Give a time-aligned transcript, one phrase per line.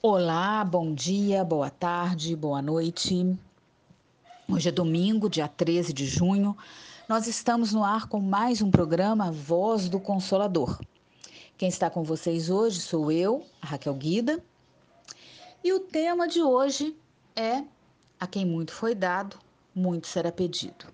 [0.00, 3.36] Olá, bom dia, boa tarde, boa noite.
[4.48, 6.56] Hoje é domingo, dia 13 de junho.
[7.08, 10.78] Nós estamos no ar com mais um programa Voz do Consolador.
[11.56, 14.40] Quem está com vocês hoje sou eu, Raquel Guida.
[15.64, 16.96] E o tema de hoje
[17.34, 17.64] é
[18.20, 19.36] A quem muito foi dado,
[19.74, 20.86] muito será pedido.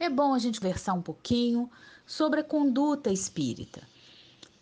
[0.00, 1.70] É bom a gente conversar um pouquinho
[2.06, 3.82] sobre a conduta espírita.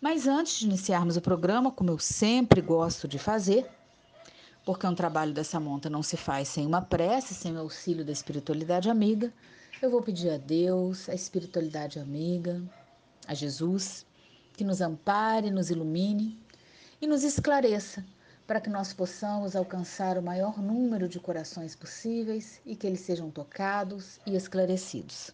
[0.01, 3.65] Mas antes de iniciarmos o programa, como eu sempre gosto de fazer,
[4.65, 8.11] porque um trabalho dessa monta não se faz sem uma prece, sem o auxílio da
[8.11, 9.31] espiritualidade amiga.
[9.79, 12.59] Eu vou pedir a Deus, a espiritualidade amiga,
[13.27, 14.07] a Jesus,
[14.53, 16.35] que nos ampare, nos ilumine
[16.99, 18.03] e nos esclareça,
[18.47, 23.29] para que nós possamos alcançar o maior número de corações possíveis e que eles sejam
[23.29, 25.29] tocados e esclarecidos.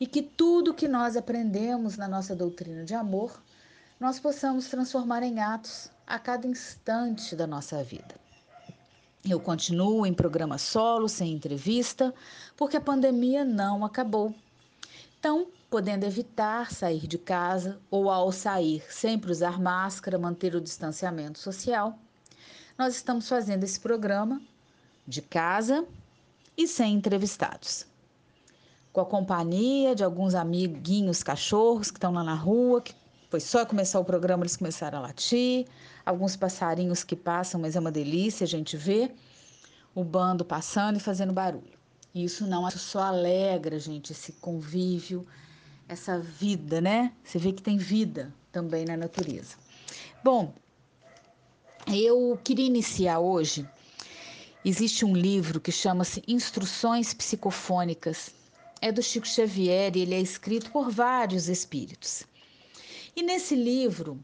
[0.00, 3.40] E que tudo que nós aprendemos na nossa doutrina de amor,
[4.00, 8.21] nós possamos transformar em atos a cada instante da nossa vida.
[9.24, 12.12] Eu continuo em programa solo, sem entrevista,
[12.56, 14.34] porque a pandemia não acabou.
[15.16, 21.38] Então, podendo evitar sair de casa ou ao sair sempre usar máscara, manter o distanciamento
[21.38, 21.96] social,
[22.76, 24.42] nós estamos fazendo esse programa
[25.06, 25.86] de casa
[26.56, 27.86] e sem entrevistados.
[28.92, 32.92] Com a companhia de alguns amiguinhos cachorros que estão lá na rua, que
[33.32, 35.66] foi só começar o programa eles começaram a latir,
[36.04, 39.10] alguns passarinhos que passam, mas é uma delícia a gente ver
[39.94, 41.78] o bando passando e fazendo barulho.
[42.14, 45.26] Isso não só alegra, gente, esse convívio,
[45.88, 47.10] essa vida, né?
[47.24, 49.56] Você vê que tem vida também na natureza.
[50.22, 50.52] Bom,
[51.86, 53.66] eu queria iniciar hoje.
[54.62, 58.30] Existe um livro que chama-se Instruções Psicofônicas.
[58.78, 62.30] É do Chico Xavier e ele é escrito por vários espíritos.
[63.14, 64.18] E nesse livro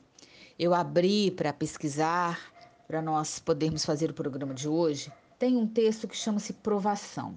[0.58, 2.53] eu abri para pesquisar,
[2.86, 7.34] para nós podermos fazer o programa de hoje, tem um texto que chama-se Provação.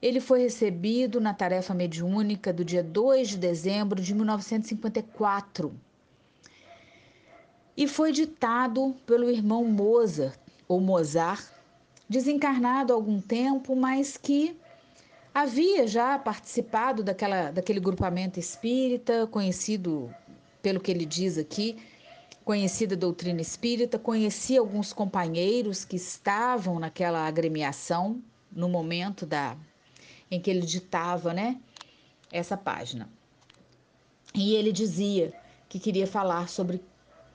[0.00, 5.78] Ele foi recebido na tarefa mediúnica do dia 2 de dezembro de 1954
[7.76, 11.46] e foi ditado pelo irmão Mozart, ou Mozart,
[12.08, 14.58] desencarnado há algum tempo, mas que
[15.34, 20.10] havia já participado daquela, daquele grupamento espírita, conhecido
[20.62, 21.76] pelo que ele diz aqui,
[22.44, 29.56] conhecida doutrina espírita, conheci alguns companheiros que estavam naquela agremiação no momento da
[30.30, 31.60] em que ele ditava, né,
[32.30, 33.10] essa página.
[34.34, 35.32] E ele dizia
[35.68, 36.80] que queria falar sobre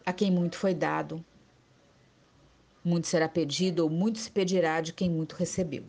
[0.06, 1.24] a quem muito foi dado,
[2.84, 5.84] muito será pedido ou muito se pedirá de quem muito recebeu.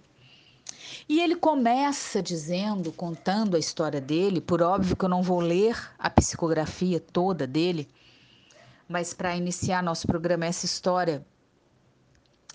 [1.09, 5.77] E ele começa dizendo, contando a história dele, por óbvio que eu não vou ler
[5.99, 7.89] a psicografia toda dele,
[8.89, 11.25] mas para iniciar nosso programa, essa história,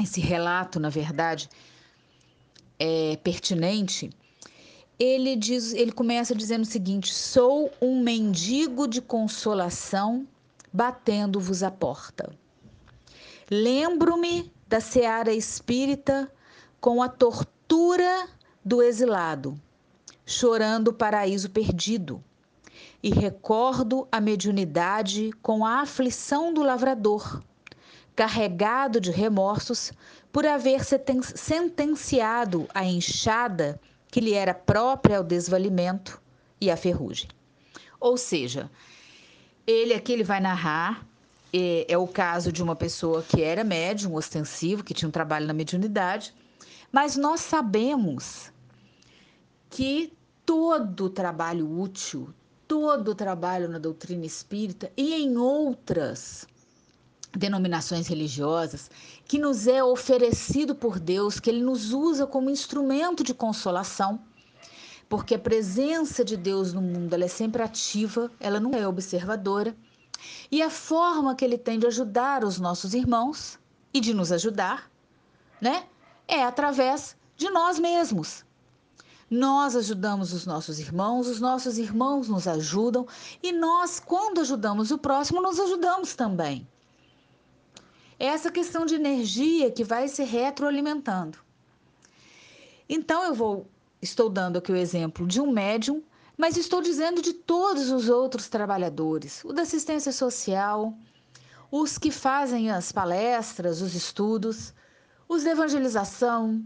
[0.02, 1.50] esse relato, na verdade,
[2.80, 4.10] é pertinente.
[4.98, 10.28] Ele diz, ele começa dizendo o seguinte: sou um mendigo de consolação,
[10.72, 12.32] batendo-vos a porta.
[13.50, 16.32] Lembro-me da seara espírita
[16.80, 17.61] com a tortura
[18.64, 19.60] do exilado,
[20.26, 22.24] chorando o paraíso perdido
[23.02, 27.42] e recordo a mediunidade com a aflição do lavrador,
[28.16, 29.92] carregado de remorsos
[30.32, 36.22] por haver sentenciado a enxada que lhe era própria ao desvalimento
[36.60, 37.30] e à ferrugem.
[38.00, 38.70] Ou seja,
[39.66, 41.08] ele aqui ele vai narrar
[41.54, 45.48] é, é, o caso de uma pessoa que era médium ostensivo, que tinha um trabalho
[45.48, 46.34] na mediunidade,
[46.92, 48.52] mas nós sabemos
[49.70, 50.14] que
[50.46, 52.34] todo trabalho útil,
[52.68, 56.48] todo trabalho na doutrina espírita e em outras
[57.32, 58.92] denominações religiosas
[59.26, 64.20] que nos é oferecido por Deus, que Ele nos usa como instrumento de consolação,
[65.08, 69.76] porque a presença de Deus no mundo ela é sempre ativa, ela não é observadora,
[70.52, 73.58] e a forma que Ele tem de ajudar os nossos irmãos
[73.94, 74.92] e de nos ajudar,
[75.62, 75.86] né,
[76.32, 78.46] é através de nós mesmos.
[79.30, 83.06] Nós ajudamos os nossos irmãos, os nossos irmãos nos ajudam
[83.44, 86.68] e nós, quando ajudamos o próximo, nos ajudamos também.
[88.18, 91.38] É essa questão de energia que vai se retroalimentando.
[92.88, 93.68] Então eu vou
[94.02, 96.02] estou dando aqui o exemplo de um médium,
[96.38, 100.94] mas estou dizendo de todos os outros trabalhadores, o da assistência social,
[101.70, 104.74] os que fazem as palestras, os estudos,
[105.34, 106.62] os da evangelização,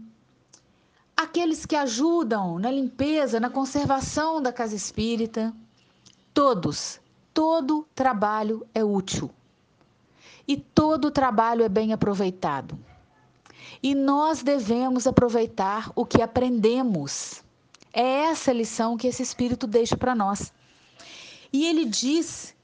[1.16, 5.54] aqueles que ajudam na limpeza, na conservação da casa espírita.
[6.34, 7.00] Todos,
[7.32, 9.30] todo trabalho é útil.
[10.48, 12.78] e todo trabalho é bem aproveitado.
[13.82, 17.42] E nós devemos aproveitar o que aprendemos.
[17.92, 20.52] É essa lição que esse Espírito deixa para nós.
[21.52, 22.54] E ele diz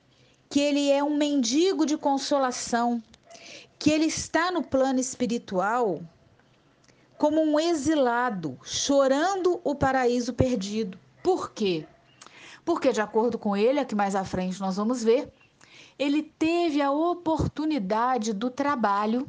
[0.49, 3.03] que ele é um mendigo de consolação,
[3.83, 6.01] que ele está no plano espiritual
[7.19, 10.97] como um exilado, chorando o paraíso perdido.
[11.21, 11.85] Por quê?
[12.65, 15.33] Porque, de acordo com ele, aqui mais à frente nós vamos ver,
[15.99, 19.27] ele teve a oportunidade do trabalho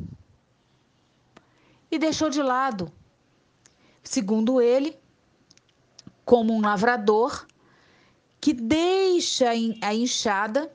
[1.90, 2.92] e deixou de lado.
[4.04, 4.96] Segundo ele,
[6.24, 7.48] como um lavrador
[8.40, 10.72] que deixa a enxada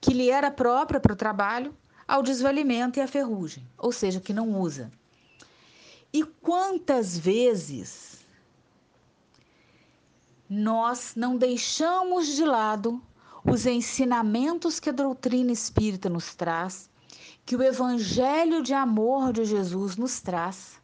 [0.00, 4.32] que lhe era própria para o trabalho ao desvalimento e à ferrugem, ou seja, que
[4.32, 4.90] não usa.
[6.12, 8.24] E quantas vezes
[10.48, 13.02] nós não deixamos de lado
[13.44, 16.88] os ensinamentos que a doutrina espírita nos traz,
[17.44, 20.80] que o evangelho de amor de Jesus nos traz,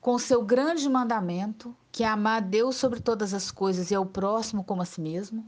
[0.00, 4.64] com seu grande mandamento, que é amar Deus sobre todas as coisas e ao próximo
[4.64, 5.44] como a si mesmo.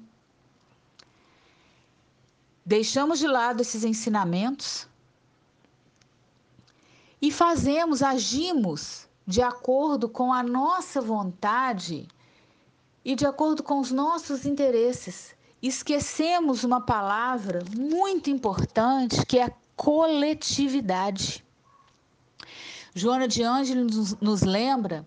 [2.65, 4.87] Deixamos de lado esses ensinamentos
[7.21, 12.09] e fazemos, agimos de acordo com a nossa vontade
[13.05, 15.35] e de acordo com os nossos interesses.
[15.61, 21.45] Esquecemos uma palavra muito importante que é a coletividade.
[22.95, 25.07] Joana de Ângeles nos lembra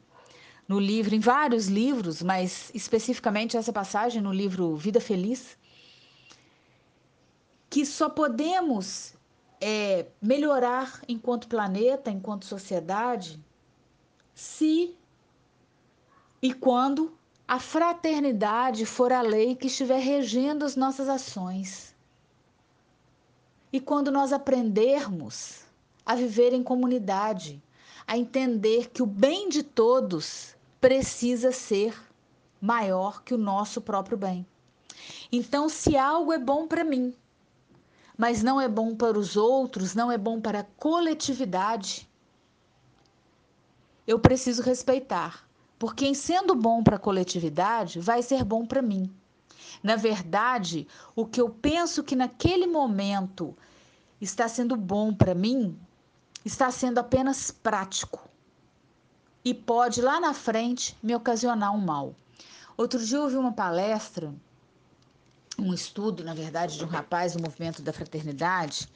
[0.68, 5.58] no livro, em vários livros, mas especificamente essa passagem no livro Vida Feliz,
[7.76, 9.16] que só podemos
[9.60, 13.38] é, melhorar enquanto planeta, enquanto sociedade,
[14.34, 14.96] se
[16.42, 17.12] e quando
[17.46, 21.94] a fraternidade for a lei que estiver regendo as nossas ações.
[23.74, 25.66] E quando nós aprendermos
[26.06, 27.62] a viver em comunidade,
[28.08, 31.94] a entender que o bem de todos precisa ser
[32.62, 34.48] maior que o nosso próprio bem.
[35.30, 37.14] Então, se algo é bom para mim,
[38.18, 42.08] mas não é bom para os outros, não é bom para a coletividade,
[44.08, 45.48] eu preciso respeitar,
[45.80, 49.12] porque em sendo bom para a coletividade, vai ser bom para mim.
[49.82, 53.56] Na verdade, o que eu penso que naquele momento
[54.22, 55.78] está sendo bom para mim,
[56.44, 58.30] está sendo apenas prático
[59.44, 62.16] e pode lá na frente me ocasionar um mal.
[62.78, 64.34] Outro dia eu ouvi uma palestra
[65.58, 68.88] um estudo, na verdade, de um rapaz do movimento da fraternidade.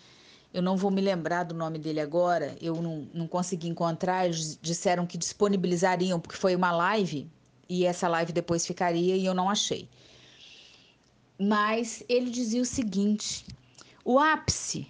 [0.54, 4.26] Eu não vou me lembrar do nome dele agora, eu não, não consegui encontrar.
[4.26, 7.30] Eles disseram que disponibilizariam, porque foi uma live
[7.68, 9.88] e essa live depois ficaria e eu não achei.
[11.40, 13.46] Mas ele dizia o seguinte:
[14.04, 14.88] o ápice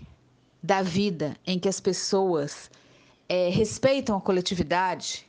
[0.63, 2.71] da vida em que as pessoas
[3.27, 5.28] é, respeitam a coletividade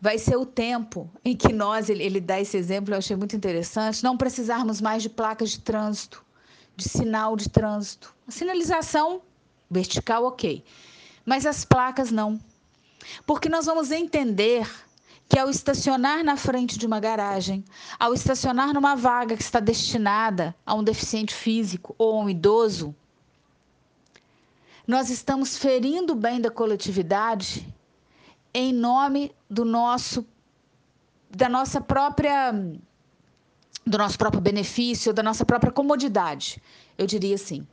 [0.00, 3.36] vai ser o tempo em que nós, ele, ele dá esse exemplo, eu achei muito
[3.36, 6.24] interessante, não precisarmos mais de placas de trânsito,
[6.76, 8.14] de sinal de trânsito.
[8.26, 9.22] A sinalização
[9.70, 10.64] vertical, ok,
[11.26, 12.40] mas as placas não.
[13.26, 14.68] Porque nós vamos entender
[15.28, 17.64] que ao estacionar na frente de uma garagem,
[17.98, 22.94] ao estacionar numa vaga que está destinada a um deficiente físico ou a um idoso,
[24.86, 27.66] nós estamos ferindo o bem da coletividade
[28.52, 30.26] em nome do nosso
[31.30, 32.52] da nossa própria
[33.84, 36.62] do nosso próprio benefício, da nossa própria comodidade,
[36.96, 37.66] eu diria assim.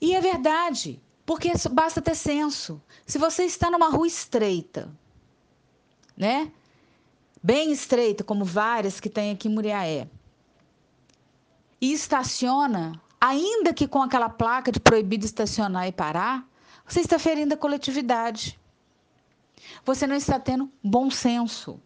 [0.00, 2.80] E é verdade, porque basta ter senso.
[3.04, 4.88] Se você está numa rua estreita,
[6.16, 6.52] né?
[7.42, 10.08] Bem estreita, como várias que tem aqui em Muriaé,
[11.80, 16.44] e estaciona, ainda que com aquela placa de proibido estacionar e parar,
[16.86, 18.57] você está ferindo a coletividade.
[19.84, 21.80] Você não está tendo bom senso.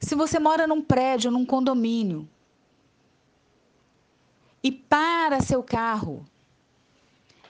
[0.00, 2.28] Se você mora num prédio, num condomínio,
[4.62, 6.24] e para seu carro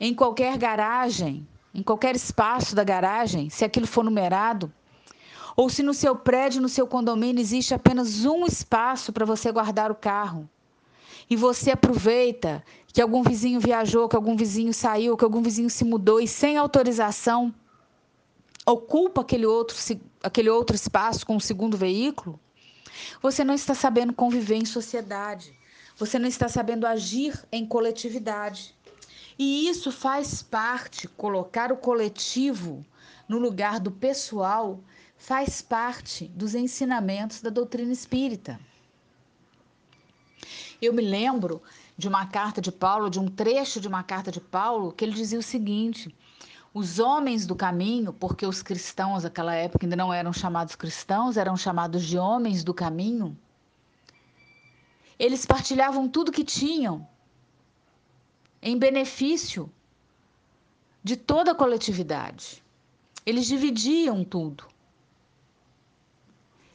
[0.01, 4.73] em qualquer garagem, em qualquer espaço da garagem, se aquilo for numerado,
[5.55, 9.91] ou se no seu prédio, no seu condomínio, existe apenas um espaço para você guardar
[9.91, 10.49] o carro,
[11.29, 15.85] e você aproveita que algum vizinho viajou, que algum vizinho saiu, que algum vizinho se
[15.85, 17.55] mudou e sem autorização
[18.67, 19.77] ocupa aquele outro,
[20.23, 22.39] aquele outro espaço com o segundo veículo,
[23.21, 25.57] você não está sabendo conviver em sociedade.
[25.97, 28.75] Você não está sabendo agir em coletividade.
[29.39, 32.85] E isso faz parte, colocar o coletivo
[33.29, 34.81] no lugar do pessoal,
[35.17, 38.59] faz parte dos ensinamentos da doutrina espírita.
[40.81, 41.63] Eu me lembro
[41.97, 45.13] de uma carta de Paulo, de um trecho de uma carta de Paulo, que ele
[45.13, 46.15] dizia o seguinte:
[46.75, 51.57] os homens do caminho, porque os cristãos naquela época ainda não eram chamados cristãos, eram
[51.57, 53.37] chamados de homens do caminho.
[55.19, 57.07] Eles partilhavam tudo que tinham
[58.63, 59.71] em benefício
[61.05, 62.63] de toda a coletividade.
[63.27, 64.65] Eles dividiam tudo.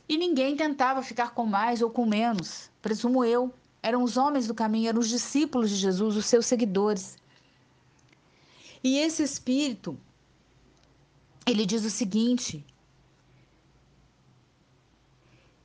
[0.07, 3.53] E ninguém tentava ficar com mais ou com menos, presumo eu.
[3.81, 7.17] Eram os homens do caminho, eram os discípulos de Jesus, os seus seguidores.
[8.83, 9.97] E esse espírito,
[11.45, 12.65] ele diz o seguinte: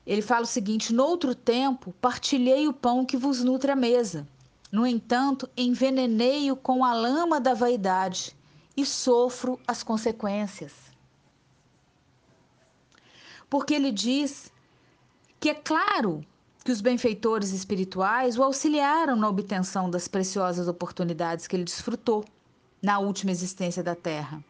[0.07, 4.26] ele fala o seguinte: Noutro tempo, partilhei o pão que vos nutre a mesa.
[4.71, 8.35] No entanto, envenenei-o com a lama da vaidade
[8.76, 10.73] e sofro as consequências.
[13.50, 14.50] Porque ele diz
[15.38, 16.25] que é claro
[16.64, 22.25] que os benfeitores espirituais o auxiliaram na obtenção das preciosas oportunidades que ele desfrutou
[22.82, 24.42] na última existência da Terra.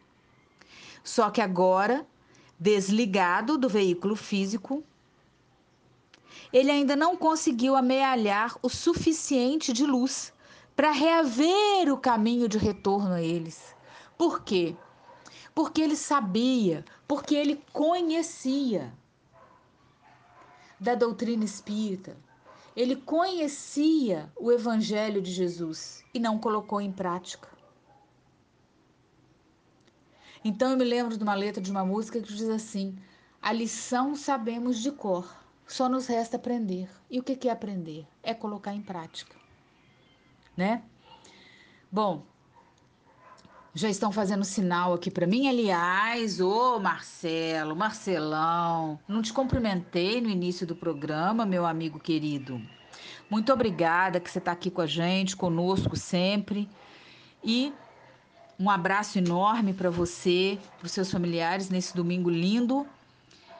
[1.04, 2.06] Só que agora,
[2.58, 4.82] desligado do veículo físico,
[6.52, 10.32] ele ainda não conseguiu amealhar o suficiente de luz
[10.74, 13.74] para reaver o caminho de retorno a eles.
[14.16, 14.74] Por quê?
[15.54, 18.92] Porque ele sabia, porque ele conhecia
[20.80, 22.16] da doutrina espírita.
[22.74, 27.51] Ele conhecia o evangelho de Jesus e não colocou em prática.
[30.44, 32.96] Então eu me lembro de uma letra de uma música que diz assim:
[33.40, 35.32] A lição sabemos de cor,
[35.66, 36.88] só nos resta aprender.
[37.10, 38.06] E o que é aprender?
[38.22, 39.36] É colocar em prática,
[40.56, 40.82] né?
[41.90, 42.24] Bom,
[43.74, 45.48] já estão fazendo sinal aqui para mim.
[45.48, 52.60] Aliás, ô Marcelo, Marcelão, não te cumprimentei no início do programa, meu amigo querido.
[53.30, 56.68] Muito obrigada que você está aqui com a gente, conosco sempre.
[57.42, 57.72] E
[58.62, 62.86] um abraço enorme para você, para os seus familiares nesse domingo lindo.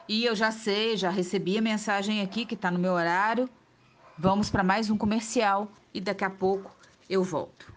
[0.07, 3.49] E eu já sei, já recebi a mensagem aqui que está no meu horário.
[4.17, 6.71] Vamos para mais um comercial e daqui a pouco
[7.09, 7.73] eu volto.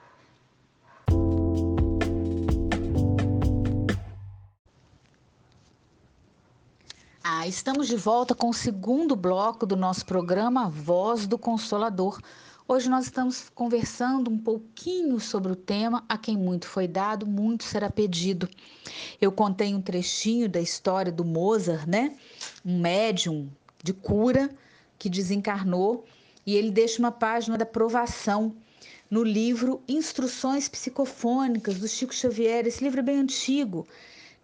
[7.25, 12.21] Ah, estamos de volta com o segundo bloco do nosso programa Voz do Consolador.
[12.69, 17.63] Hoje nós estamos conversando um pouquinho sobre o tema A quem muito foi dado, muito
[17.63, 18.49] será pedido.
[19.21, 22.17] Eu contei um trechinho da história do Mozart, né?
[22.65, 23.49] Um médium
[23.85, 24.51] de cura
[24.99, 26.07] que desencarnou
[26.45, 28.53] e ele deixa uma página da provação
[29.09, 32.67] no livro Instruções Psicofônicas do Chico Xavier.
[32.67, 33.87] Esse livro é bem antigo,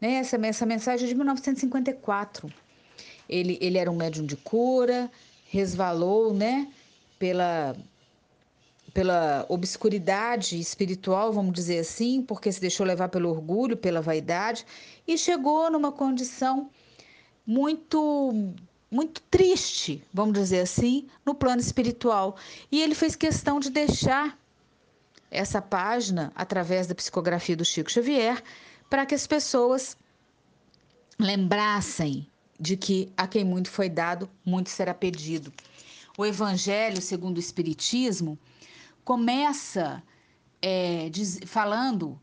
[0.01, 0.15] né?
[0.19, 2.49] Essa, essa mensagem é de 1954.
[3.29, 5.11] Ele, ele era um médium de cura,
[5.51, 6.69] resvalou, né?
[7.19, 7.77] Pela
[8.93, 14.67] pela obscuridade espiritual, vamos dizer assim, porque se deixou levar pelo orgulho, pela vaidade
[15.07, 16.71] e chegou numa condição
[17.47, 18.55] muito
[18.91, 22.37] muito triste, vamos dizer assim, no plano espiritual.
[22.71, 24.39] E ele fez questão de deixar
[25.31, 28.43] essa página através da psicografia do Chico Xavier
[28.91, 29.97] para que as pessoas
[31.19, 32.27] lembrassem
[32.61, 35.51] de que a quem muito foi dado, muito será pedido.
[36.19, 38.39] O Evangelho, segundo o Espiritismo,
[39.05, 40.03] começa
[40.63, 42.19] é, diz, falando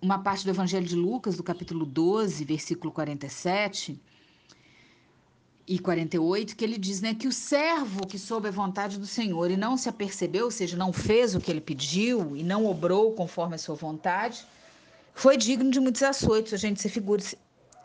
[0.00, 4.00] uma parte do Evangelho de Lucas, do capítulo 12, versículo 47
[5.66, 9.50] e 48, que ele diz né, que o servo que soube a vontade do Senhor
[9.50, 13.12] e não se apercebeu, ou seja, não fez o que ele pediu e não obrou
[13.12, 14.46] conforme a sua vontade,
[15.14, 16.52] foi digno de muitos açoites.
[16.52, 17.22] A gente se figura,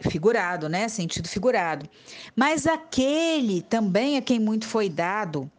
[0.01, 0.89] figurado, né?
[0.89, 1.87] Sentido figurado.
[2.35, 5.49] Mas aquele também a quem muito foi dado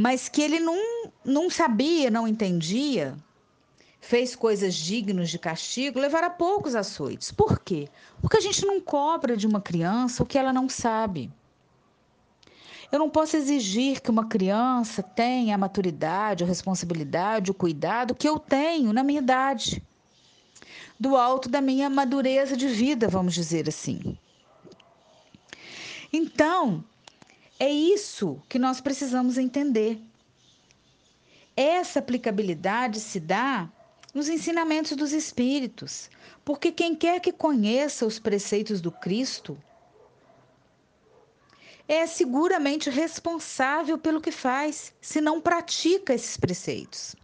[0.00, 0.80] mas que ele não,
[1.24, 3.16] não sabia, não entendia,
[4.00, 7.32] fez coisas dignas de castigo, levará poucos açoites.
[7.32, 7.88] Por quê?
[8.20, 11.28] Porque a gente não cobra de uma criança o que ela não sabe.
[12.92, 18.28] Eu não posso exigir que uma criança tenha a maturidade, a responsabilidade, o cuidado que
[18.28, 19.82] eu tenho na minha idade,
[20.98, 24.16] do alto da minha madureza de vida, vamos dizer assim.
[26.12, 26.84] Então,
[27.58, 30.00] é isso que nós precisamos entender.
[31.56, 33.68] Essa aplicabilidade se dá
[34.14, 36.08] nos ensinamentos dos Espíritos,
[36.44, 39.58] porque quem quer que conheça os preceitos do Cristo
[41.88, 47.16] é seguramente responsável pelo que faz, se não pratica esses preceitos.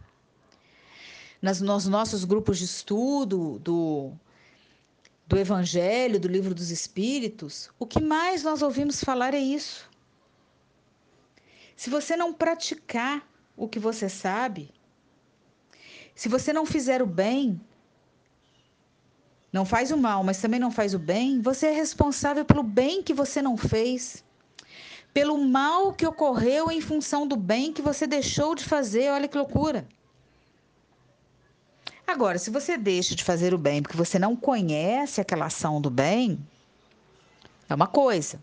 [1.41, 4.11] Nas, nos nossos grupos de estudo do,
[5.27, 9.87] do Evangelho, do Livro dos Espíritos, o que mais nós ouvimos falar é isso.
[11.75, 14.73] Se você não praticar o que você sabe,
[16.15, 17.59] Se você não fizer o bem,
[19.51, 23.03] não faz o mal, mas também não faz o bem, você é responsável pelo bem
[23.03, 24.23] que você não fez,
[25.13, 29.11] pelo mal que ocorreu em função do bem que você deixou de fazer.
[29.11, 29.85] Olha que loucura.
[32.07, 35.89] Agora, se você deixa de fazer o bem porque você não conhece aquela ação do
[35.89, 36.39] bem,
[37.67, 38.41] é uma coisa.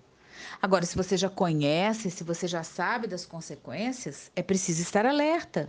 [0.63, 5.69] Agora, se você já conhece, se você já sabe das consequências, é preciso estar alerta.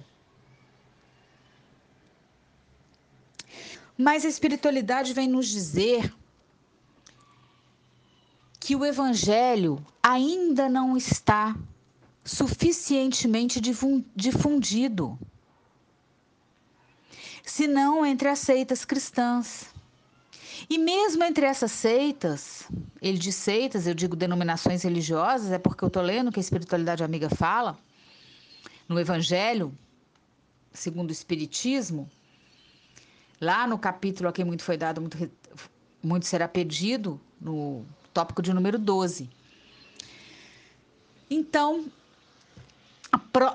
[3.98, 6.14] Mas a espiritualidade vem nos dizer
[8.60, 11.56] que o evangelho ainda não está
[12.24, 13.60] suficientemente
[14.16, 15.20] difundido
[17.44, 19.73] senão entre as seitas cristãs.
[20.70, 22.67] E mesmo entre essas seitas,
[23.01, 27.03] ele diz seitas, eu digo denominações religiosas, é porque eu estou lendo que a espiritualidade
[27.03, 27.77] amiga fala,
[28.88, 29.77] no Evangelho,
[30.72, 32.10] segundo o Espiritismo,
[33.39, 35.17] lá no capítulo a quem muito foi dado, muito,
[36.01, 39.29] muito será pedido, no tópico de número 12.
[41.29, 41.86] Então,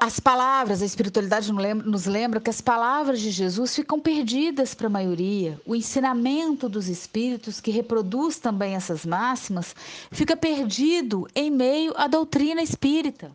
[0.00, 4.90] as palavras, a espiritualidade nos lembra que as palavras de Jesus ficam perdidas para a
[4.90, 5.60] maioria.
[5.66, 9.74] O ensinamento dos espíritos, que reproduz também essas máximas,
[10.12, 13.32] fica perdido em meio à doutrina espírita.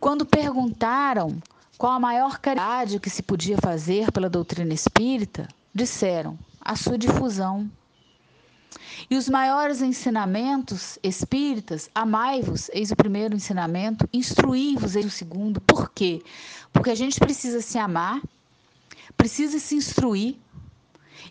[0.00, 1.40] Quando perguntaram
[1.78, 7.70] qual a maior caridade que se podia fazer pela doutrina espírita, disseram a sua difusão.
[9.10, 15.60] E os maiores ensinamentos espíritas, amai-vos, eis o primeiro ensinamento, instruí-vos, eis o segundo.
[15.60, 16.22] Por quê?
[16.72, 18.20] Porque a gente precisa se amar,
[19.16, 20.36] precisa se instruir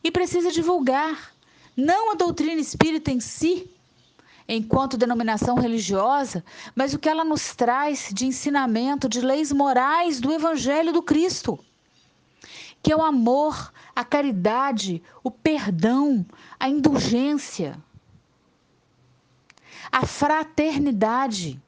[0.03, 1.33] e precisa divulgar.
[1.75, 3.69] Não a doutrina espírita em si,
[4.47, 6.43] enquanto denominação religiosa,
[6.75, 11.59] mas o que ela nos traz de ensinamento, de leis morais do Evangelho do Cristo
[12.83, 16.25] que é o amor, a caridade, o perdão,
[16.59, 17.81] a indulgência,
[19.89, 21.61] a fraternidade.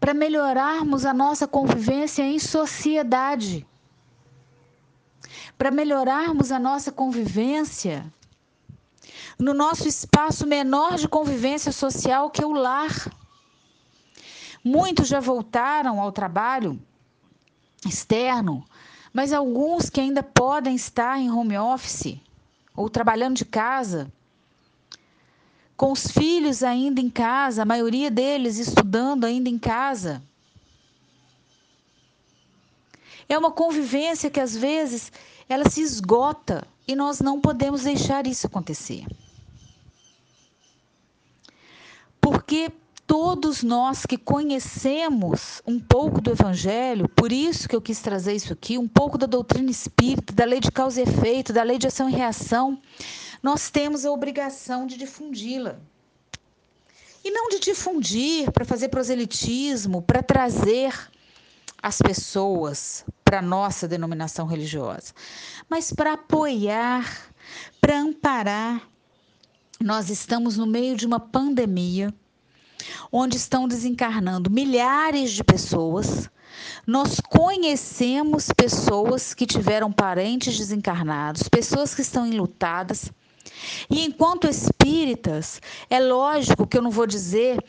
[0.00, 3.64] Para melhorarmos a nossa convivência em sociedade,
[5.56, 8.12] para melhorarmos a nossa convivência
[9.38, 13.10] no nosso espaço menor de convivência social, que é o lar.
[14.64, 16.80] Muitos já voltaram ao trabalho
[17.84, 18.64] externo,
[19.12, 22.20] mas alguns que ainda podem estar em home office
[22.74, 24.12] ou trabalhando de casa,
[25.76, 30.22] com os filhos ainda em casa, a maioria deles estudando ainda em casa.
[33.28, 35.12] É uma convivência que às vezes
[35.48, 39.04] ela se esgota e nós não podemos deixar isso acontecer.
[42.20, 42.70] Porque
[43.06, 48.52] todos nós que conhecemos um pouco do Evangelho, por isso que eu quis trazer isso
[48.52, 51.86] aqui, um pouco da doutrina espírita, da lei de causa e efeito, da lei de
[51.86, 52.80] ação e reação,
[53.42, 55.78] nós temos a obrigação de difundi-la.
[57.24, 60.92] E não de difundir para fazer proselitismo, para trazer
[61.82, 65.12] as pessoas para a nossa denominação religiosa,
[65.68, 67.32] mas para apoiar,
[67.80, 68.82] para amparar.
[69.80, 72.14] Nós estamos no meio de uma pandemia
[73.10, 76.30] onde estão desencarnando milhares de pessoas.
[76.86, 83.10] Nós conhecemos pessoas que tiveram parentes desencarnados, pessoas que estão enlutadas.
[83.90, 87.62] E enquanto espíritas, é lógico que eu não vou dizer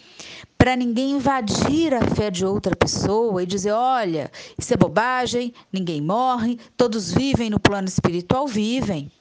[0.57, 6.01] para ninguém invadir a fé de outra pessoa e dizer: olha, isso é bobagem, ninguém
[6.01, 9.11] morre, todos vivem no plano espiritual, vivem.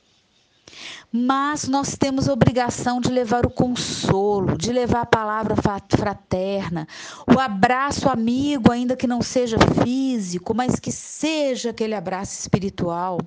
[1.12, 5.54] Mas nós temos obrigação de levar o consolo, de levar a palavra
[5.88, 6.86] fraterna,
[7.26, 13.18] o abraço amigo, ainda que não seja físico, mas que seja aquele abraço espiritual.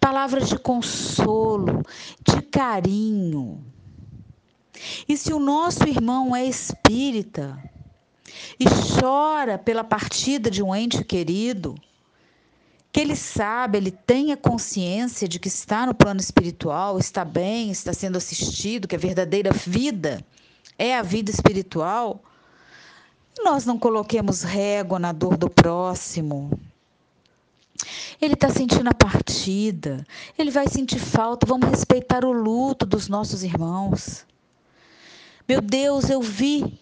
[0.00, 1.82] Palavras de consolo,
[2.24, 3.64] de carinho.
[5.08, 7.58] E se o nosso irmão é espírita
[8.60, 8.64] e
[9.00, 11.74] chora pela partida de um ente querido,
[12.98, 17.92] que ele sabe, ele tenha consciência de que está no plano espiritual, está bem, está
[17.92, 20.20] sendo assistido, que a verdadeira vida
[20.76, 22.20] é a vida espiritual,
[23.44, 26.58] nós não coloquemos régua na dor do próximo.
[28.20, 30.04] Ele está sentindo a partida,
[30.36, 34.26] ele vai sentir falta, vamos respeitar o luto dos nossos irmãos.
[35.48, 36.76] Meu Deus, eu vi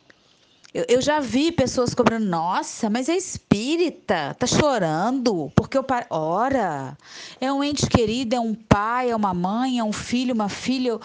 [0.76, 5.84] eu, eu já vi pessoas cobrando, nossa, mas é espírita, tá chorando, porque o.
[6.10, 6.98] Ora,
[7.40, 11.00] é um ente querido, é um pai, é uma mãe, é um filho, uma filha,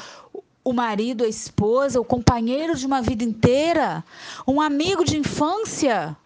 [0.62, 4.04] o marido, a esposa, o companheiro de uma vida inteira,
[4.46, 6.18] um amigo de infância.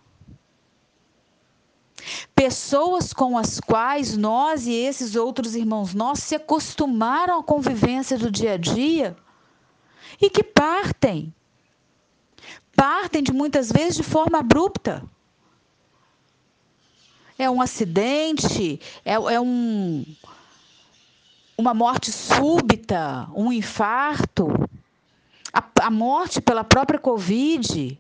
[2.34, 8.32] Pessoas com as quais nós e esses outros irmãos nossos se acostumaram à convivência do
[8.32, 9.16] dia a dia
[10.20, 11.32] e que partem.
[12.76, 15.04] Partem de muitas vezes de forma abrupta.
[17.38, 20.06] É um acidente, é, é um,
[21.58, 24.48] uma morte súbita, um infarto,
[25.54, 27.98] a, a morte pela própria Covid,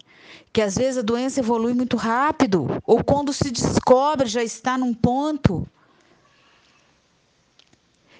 [0.51, 4.93] que às vezes a doença evolui muito rápido, ou quando se descobre já está num
[4.93, 5.67] ponto.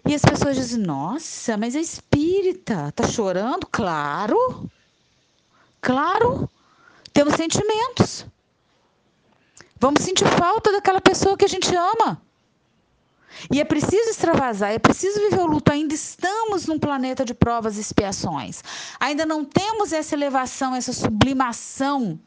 [0.08, 3.66] E as pessoas dizem: Nossa, mas é espírita, tá chorando?
[3.66, 4.70] Claro,
[5.86, 6.50] claro,
[7.14, 8.26] temos sentimentos.
[9.80, 12.20] Vamos sentir falta daquela pessoa que a gente ama.
[13.54, 15.72] E é preciso extravasar, é preciso viver o luto.
[15.72, 18.64] Ainda estamos num planeta de provas e expiações.
[19.00, 22.20] Ainda não temos essa elevação, essa sublimação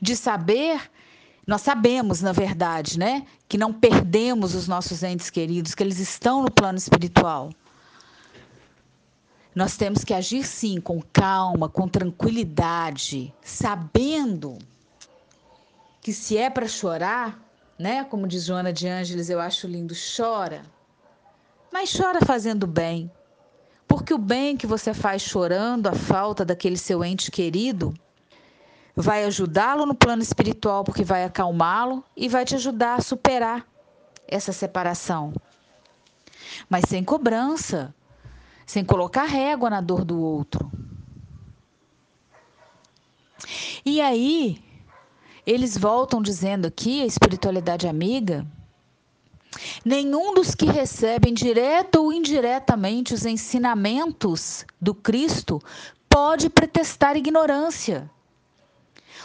[0.00, 0.80] de saber.
[1.44, 6.42] Nós sabemos, na verdade, né, que não perdemos os nossos entes queridos, que eles estão
[6.42, 7.50] no plano espiritual.
[9.54, 14.58] Nós temos que agir sim com calma, com tranquilidade, sabendo
[16.00, 17.40] que se é para chorar,
[17.78, 18.02] né?
[18.04, 20.62] Como diz Joana de Ângeles, eu acho lindo, chora.
[21.72, 23.10] Mas chora fazendo bem.
[23.86, 27.94] Porque o bem que você faz chorando a falta daquele seu ente querido
[28.96, 33.66] vai ajudá-lo no plano espiritual, porque vai acalmá-lo e vai te ajudar a superar
[34.26, 35.32] essa separação.
[36.68, 37.94] Mas sem cobrança,
[38.66, 40.70] sem colocar régua na dor do outro.
[43.84, 44.62] E aí,
[45.46, 48.46] eles voltam dizendo aqui, a espiritualidade amiga,
[49.84, 55.60] nenhum dos que recebem direta ou indiretamente os ensinamentos do Cristo
[56.08, 58.10] pode pretestar ignorância.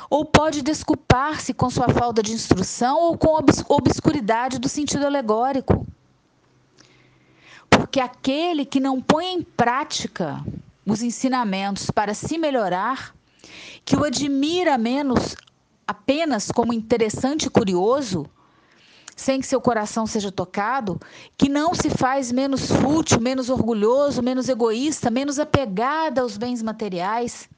[0.10, 5.86] Ou pode desculpar-se com sua falta de instrução ou com a obscuridade do sentido alegórico.
[7.89, 10.45] Porque aquele que não põe em prática
[10.86, 13.15] os ensinamentos para se melhorar,
[13.84, 15.36] que o admira menos
[15.88, 18.30] apenas como interessante e curioso,
[19.15, 21.02] sem que seu coração seja tocado,
[21.36, 27.49] que não se faz menos fútil, menos orgulhoso, menos egoísta, menos apegada aos bens materiais,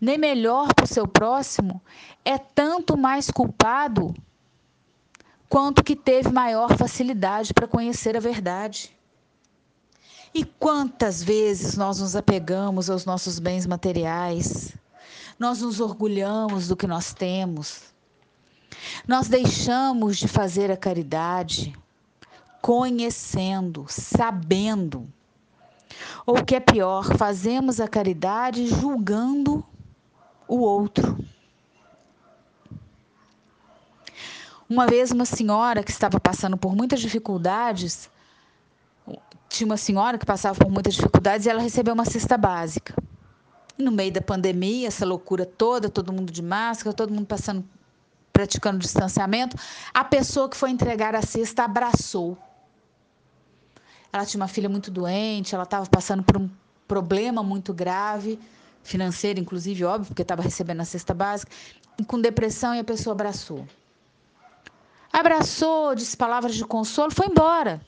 [0.00, 1.82] nem melhor para o seu próximo,
[2.24, 4.14] é tanto mais culpado
[5.50, 8.98] quanto que teve maior facilidade para conhecer a verdade.
[10.32, 14.72] E quantas vezes nós nos apegamos aos nossos bens materiais,
[15.38, 17.92] nós nos orgulhamos do que nós temos.
[19.06, 21.76] Nós deixamos de fazer a caridade
[22.60, 25.08] conhecendo, sabendo.
[26.24, 29.64] Ou o que é pior, fazemos a caridade julgando
[30.46, 31.18] o outro.
[34.68, 38.08] Uma vez, uma senhora que estava passando por muitas dificuldades,
[39.50, 42.94] tinha uma senhora que passava por muitas dificuldades e ela recebeu uma cesta básica
[43.76, 47.64] no meio da pandemia, essa loucura toda, todo mundo de máscara, todo mundo passando,
[48.32, 49.56] praticando distanciamento,
[49.92, 52.38] a pessoa que foi entregar a cesta abraçou.
[54.12, 56.48] Ela tinha uma filha muito doente, ela estava passando por um
[56.86, 58.38] problema muito grave,
[58.82, 61.50] financeiro, inclusive, óbvio, porque estava recebendo a cesta básica,
[62.06, 63.66] com depressão, e a pessoa abraçou.
[65.12, 67.80] Abraçou, disse palavras de consolo, foi embora.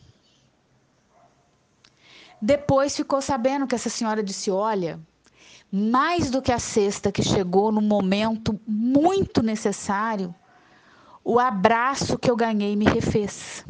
[2.44, 4.98] Depois ficou sabendo que essa senhora disse: Olha,
[5.70, 10.34] mais do que a cesta que chegou no momento muito necessário,
[11.22, 13.64] o abraço que eu ganhei me refez.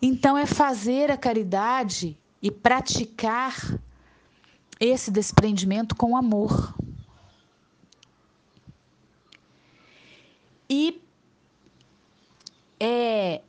[0.00, 3.78] Então é fazer a caridade e praticar
[4.80, 6.74] esse desprendimento com amor.
[10.70, 11.02] E
[12.80, 13.42] é,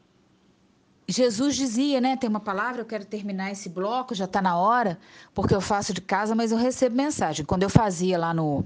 [1.12, 2.16] Jesus dizia, né?
[2.16, 5.00] Tem uma palavra, eu quero terminar esse bloco, já está na hora,
[5.34, 7.46] porque eu faço de casa, mas eu recebo mensagem.
[7.46, 8.64] Quando eu fazia lá no,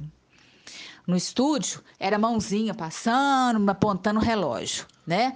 [1.08, 5.36] no estúdio, era mãozinha passando, apontando o relógio, né?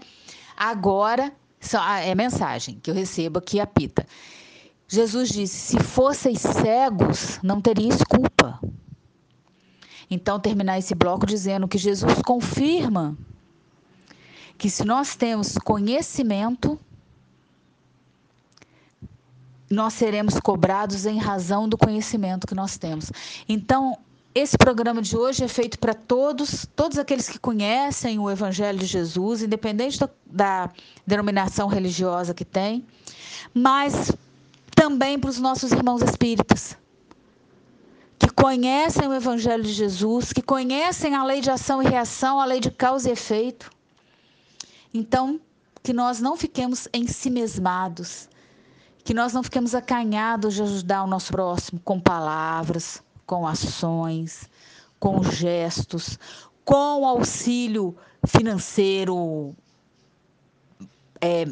[0.56, 1.32] Agora
[1.80, 4.06] ah, é mensagem que eu recebo aqui, apita.
[4.88, 8.60] Jesus disse: se fosseis cegos, não teríeis culpa.
[10.10, 13.18] Então, terminar esse bloco dizendo que Jesus confirma
[14.58, 16.80] que se nós temos conhecimento,
[19.70, 23.12] nós seremos cobrados em razão do conhecimento que nós temos.
[23.48, 23.98] Então,
[24.34, 28.86] esse programa de hoje é feito para todos, todos aqueles que conhecem o Evangelho de
[28.86, 30.70] Jesus, independente da, da
[31.06, 32.86] denominação religiosa que tem,
[33.54, 34.12] mas
[34.76, 36.78] também para os nossos irmãos espíritas,
[38.20, 42.46] que conhecem o Evangelho de Jesus, que conhecem a lei de ação e reação, a
[42.46, 43.72] lei de causa e efeito.
[44.94, 45.40] Então,
[45.82, 48.30] que nós não fiquemos ensimesmados,
[49.08, 54.50] que nós não fiquemos acanhados de ajudar o nosso próximo com palavras, com ações,
[55.00, 56.20] com gestos,
[56.66, 57.96] com auxílio
[58.28, 59.56] financeiro,
[61.22, 61.46] é,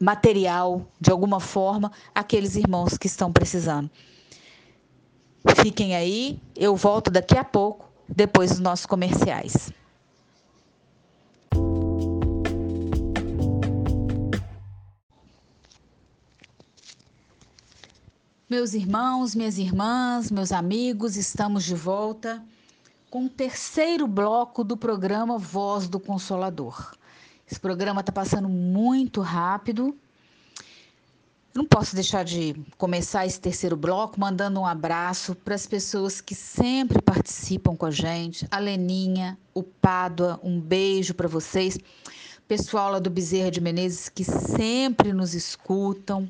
[0.00, 3.88] material, de alguma forma, aqueles irmãos que estão precisando.
[5.62, 9.70] Fiquem aí, eu volto daqui a pouco, depois dos nossos comerciais.
[18.48, 22.40] Meus irmãos, minhas irmãs, meus amigos, estamos de volta
[23.10, 26.94] com o terceiro bloco do programa Voz do Consolador.
[27.50, 29.98] Esse programa está passando muito rápido.
[31.52, 36.36] Não posso deixar de começar esse terceiro bloco mandando um abraço para as pessoas que
[36.36, 38.46] sempre participam com a gente.
[38.48, 41.76] A Leninha, o Pádua, um beijo para vocês.
[42.46, 46.28] Pessoal lá do Bezerra de Menezes que sempre nos escutam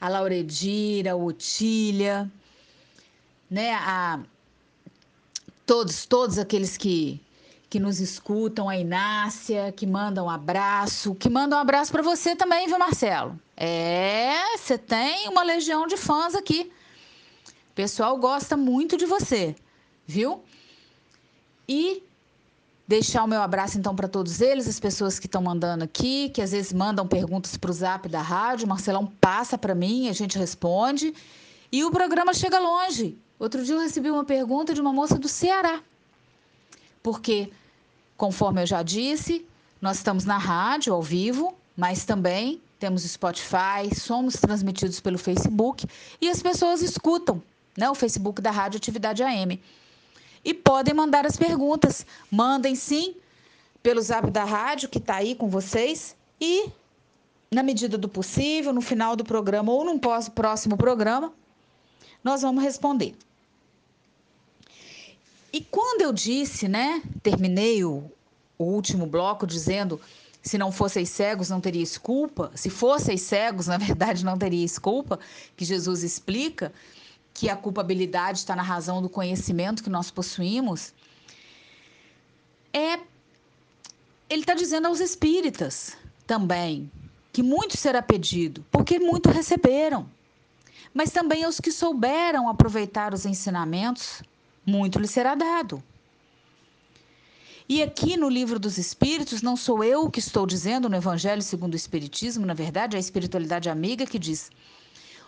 [0.00, 2.30] a Lauredira, a Otília,
[3.50, 3.74] né?
[3.74, 4.20] A
[5.66, 7.20] todos, todos aqueles que
[7.70, 12.34] que nos escutam, a Inácia, que mandam um abraço, que mandam um abraço para você
[12.34, 13.38] também, viu, Marcelo?
[13.56, 16.72] É, você tem uma legião de fãs aqui.
[17.70, 19.54] O pessoal gosta muito de você,
[20.04, 20.42] viu?
[21.68, 22.02] E
[22.90, 26.42] deixar o meu abraço então para todos eles, as pessoas que estão mandando aqui, que
[26.42, 30.36] às vezes mandam perguntas para o Zap da rádio, Marcelão passa para mim, a gente
[30.36, 31.14] responde
[31.70, 33.16] e o programa chega longe.
[33.38, 35.80] Outro dia eu recebi uma pergunta de uma moça do Ceará.
[37.00, 37.52] Porque,
[38.16, 39.46] conforme eu já disse,
[39.80, 45.86] nós estamos na rádio ao vivo, mas também temos Spotify, somos transmitidos pelo Facebook
[46.20, 47.40] e as pessoas escutam,
[47.78, 49.60] né, o Facebook da Rádio Atividade AM
[50.44, 52.06] e podem mandar as perguntas.
[52.30, 53.16] Mandem sim
[53.82, 56.68] pelo zap da rádio que está aí com vocês e,
[57.50, 61.32] na medida do possível, no final do programa ou num próximo programa,
[62.22, 63.14] nós vamos responder.
[65.52, 68.10] E quando eu disse, né, terminei o,
[68.56, 70.00] o último bloco dizendo
[70.42, 75.18] se não fosseis cegos não teríeis culpa, se fosseis cegos, na verdade não teríeis culpa,
[75.56, 76.72] que Jesus explica,
[77.34, 80.92] que a culpabilidade está na razão do conhecimento que nós possuímos,
[82.72, 82.98] é
[84.28, 86.90] ele está dizendo aos espíritas também
[87.32, 90.08] que muito será pedido, porque muito receberam.
[90.92, 94.22] Mas também aos que souberam aproveitar os ensinamentos,
[94.66, 95.82] muito lhes será dado.
[97.68, 101.74] E aqui no livro dos Espíritos, não sou eu que estou dizendo no Evangelho segundo
[101.74, 104.50] o Espiritismo, na verdade, é a espiritualidade amiga que diz: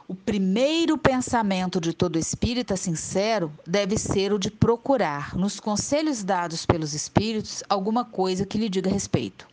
[0.09, 6.67] o primeiro pensamento de todo espírita sincero deve ser o de procurar, nos conselhos dados
[6.67, 9.47] pelos espíritos, alguma coisa que lhe diga respeito.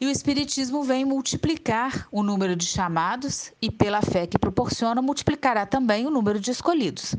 [0.00, 5.66] E o Espiritismo vem multiplicar o número de chamados e, pela fé que proporciona, multiplicará
[5.66, 7.14] também o número de escolhidos.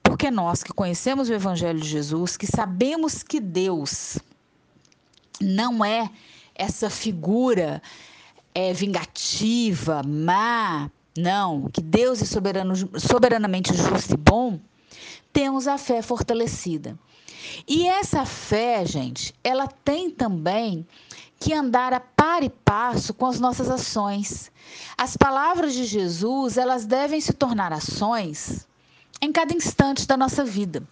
[0.00, 4.18] Porque nós que conhecemos o Evangelho de Jesus, que sabemos que Deus
[5.40, 6.08] não é
[6.54, 7.82] essa figura
[8.58, 14.58] é, vingativa, má, não, que Deus é soberano, soberanamente justo e bom,
[15.32, 16.98] temos a fé fortalecida.
[17.68, 20.84] E essa fé, gente, ela tem também
[21.38, 24.50] que andar a par e passo com as nossas ações.
[24.96, 28.66] As palavras de Jesus, elas devem se tornar ações
[29.22, 30.82] em cada instante da nossa vida.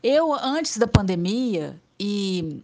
[0.00, 2.62] Eu, antes da pandemia, e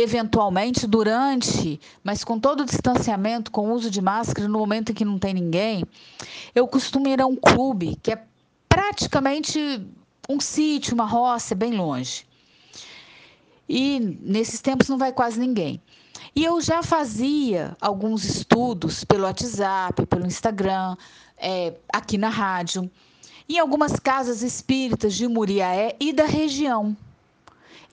[0.00, 4.94] eventualmente durante, mas com todo o distanciamento, com o uso de máscara, no momento em
[4.94, 5.84] que não tem ninguém,
[6.54, 8.22] eu costumo ir a um clube que é
[8.68, 9.58] praticamente
[10.28, 12.24] um sítio, uma roça, bem longe.
[13.68, 15.82] E nesses tempos não vai quase ninguém.
[16.34, 20.96] E eu já fazia alguns estudos pelo WhatsApp, pelo Instagram,
[21.36, 22.88] é, aqui na rádio,
[23.48, 26.96] em algumas casas espíritas de Muriaé e da região.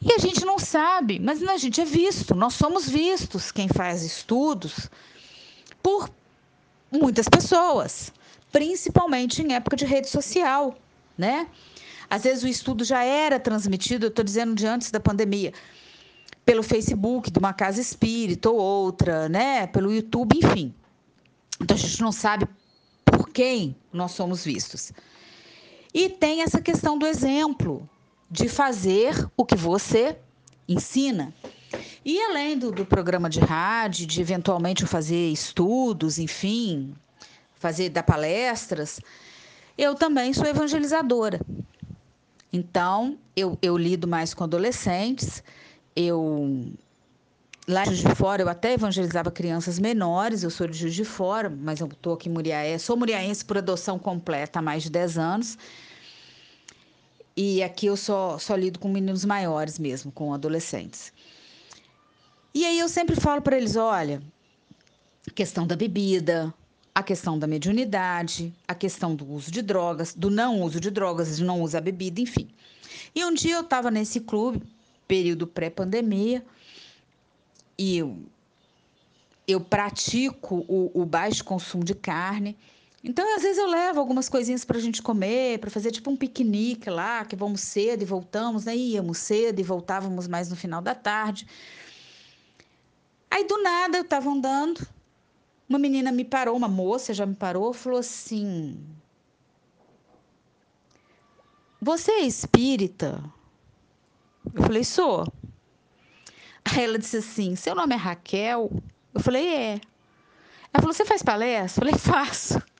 [0.08, 4.04] E a gente não sabe, mas a gente é visto, nós somos vistos, quem faz
[4.04, 4.88] estudos,
[5.82, 6.12] por
[6.92, 8.14] muitas pessoas,
[8.52, 10.78] principalmente em época de rede social,
[11.18, 11.48] né?
[12.08, 15.52] Às vezes o estudo já era transmitido, eu estou dizendo de antes da pandemia,
[16.46, 19.66] pelo Facebook de uma casa espírita ou outra, né?
[19.66, 20.72] Pelo YouTube, enfim.
[21.60, 22.48] Então a gente não sabe
[23.04, 24.92] por quem nós somos vistos.
[25.92, 27.90] E tem essa questão do exemplo,
[28.30, 30.18] de fazer o que você
[30.68, 31.34] ensina.
[32.04, 36.94] E além do, do programa de rádio, de eventualmente fazer estudos, enfim,
[37.56, 39.00] fazer dar palestras,
[39.78, 41.40] eu também sou evangelizadora.
[42.52, 45.44] Então, eu, eu lido mais com adolescentes,
[45.96, 46.72] eu
[47.68, 51.04] lá em Juiz de Fora eu até evangelizava crianças menores, eu sou de Juiz de
[51.04, 54.92] Fora, mas eu estou aqui em Muriaé, sou muriaense por adoção completa há mais de
[54.92, 55.58] 10 anos.
[57.36, 61.12] E aqui eu só, só lido com meninos maiores mesmo, com adolescentes.
[62.54, 64.22] E aí eu sempre falo para eles, olha,
[65.28, 66.54] a questão da bebida,
[66.94, 71.36] a questão da mediunidade, a questão do uso de drogas, do não uso de drogas,
[71.36, 72.48] de não usar bebida, enfim.
[73.14, 74.62] E um dia eu estava nesse clube,
[75.06, 76.46] período pré-pandemia,
[77.78, 78.18] e eu,
[79.46, 82.56] eu pratico o, o, baixo consumo de carne.
[83.08, 86.18] Então, às vezes, eu levo algumas coisinhas para a gente comer, para fazer tipo um
[86.18, 88.76] piquenique lá, que vamos cedo e voltamos, né?
[88.76, 91.48] Íamos cedo e voltávamos mais no final da tarde.
[93.30, 94.88] Aí, do nada, eu estava andando,
[95.70, 98.84] uma menina me parou, uma moça já me parou, falou assim:
[101.80, 103.24] Você é espírita?
[104.52, 105.32] Eu falei: Sou.
[106.66, 108.72] Aí ela disse assim: Seu nome é Raquel?
[109.14, 109.72] Eu falei: É.
[110.74, 111.86] Ela falou: Você faz palestra?
[111.86, 112.75] Eu falei: Faço.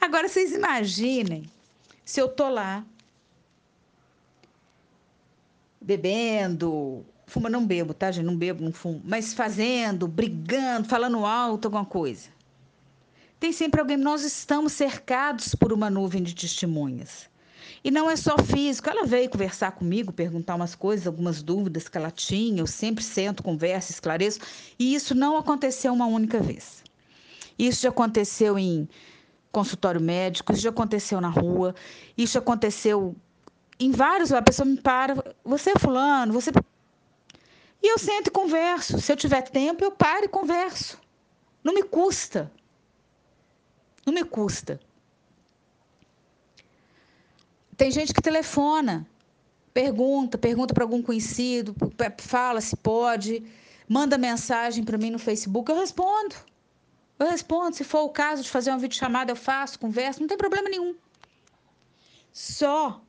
[0.00, 1.44] Agora vocês imaginem
[2.04, 2.84] se eu tô lá
[5.80, 8.24] bebendo, Fuma, não bebo, tá, gente?
[8.24, 9.02] Não bebo, não fumo.
[9.04, 12.28] Mas fazendo, brigando, falando alto, alguma coisa.
[13.40, 13.96] Tem sempre alguém.
[13.96, 17.28] Nós estamos cercados por uma nuvem de testemunhas.
[17.82, 18.88] E não é só físico.
[18.88, 22.60] Ela veio conversar comigo, perguntar umas coisas, algumas dúvidas que ela tinha.
[22.60, 24.38] Eu sempre sento, converso, esclareço.
[24.78, 26.84] E isso não aconteceu uma única vez.
[27.58, 28.88] Isso já aconteceu em
[29.56, 31.74] consultório médico, isso já aconteceu na rua,
[32.14, 33.16] isso aconteceu
[33.80, 34.30] em vários.
[34.32, 36.50] A pessoa me para, você é fulano, você
[37.82, 39.00] e eu sento e converso.
[39.00, 40.98] Se eu tiver tempo, eu paro e converso.
[41.64, 42.52] Não me custa.
[44.04, 44.78] Não me custa.
[47.78, 49.06] Tem gente que telefona,
[49.72, 51.74] pergunta, pergunta para algum conhecido,
[52.18, 53.42] fala se pode,
[53.88, 56.34] manda mensagem para mim no Facebook, eu respondo.
[57.18, 57.74] Eu respondo.
[57.74, 60.94] Se for o caso de fazer uma videochamada, eu faço, converso, não tem problema nenhum.
[62.32, 63.00] Só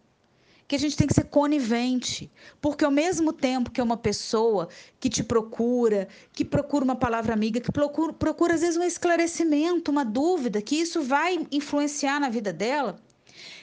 [0.68, 4.68] que a gente tem que ser conivente, porque ao mesmo tempo que é uma pessoa
[5.00, 9.90] que te procura, que procura uma palavra amiga, que procura, procura às vezes um esclarecimento,
[9.90, 13.00] uma dúvida, que isso vai influenciar na vida dela,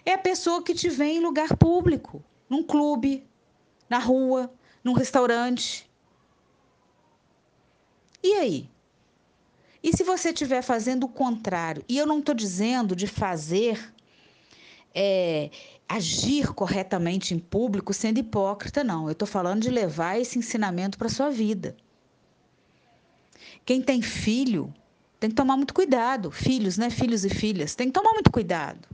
[0.07, 3.27] é a pessoa que te vê em lugar público, num clube,
[3.89, 4.51] na rua,
[4.83, 5.89] num restaurante.
[8.23, 8.74] E aí?
[9.85, 11.85] E se você estiver fazendo o contrário?
[11.87, 13.92] E eu não estou dizendo de fazer
[14.94, 15.51] é,
[15.87, 19.05] agir corretamente em público sendo hipócrita, não.
[19.09, 21.77] Eu estou falando de levar esse ensinamento para a sua vida.
[23.66, 24.73] Quem tem filho
[25.20, 26.31] tem que tomar muito cuidado.
[26.31, 26.88] Filhos, né?
[26.88, 28.88] Filhos e filhas, tem que tomar muito cuidado.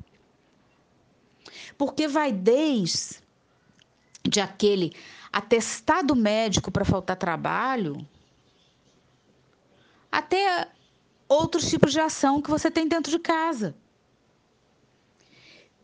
[1.78, 3.20] Porque vai desde
[4.28, 4.92] de aquele
[5.32, 8.04] atestado médico para faltar trabalho
[10.10, 10.68] até
[11.30, 13.74] outros tipos de ação que você tem dentro de casa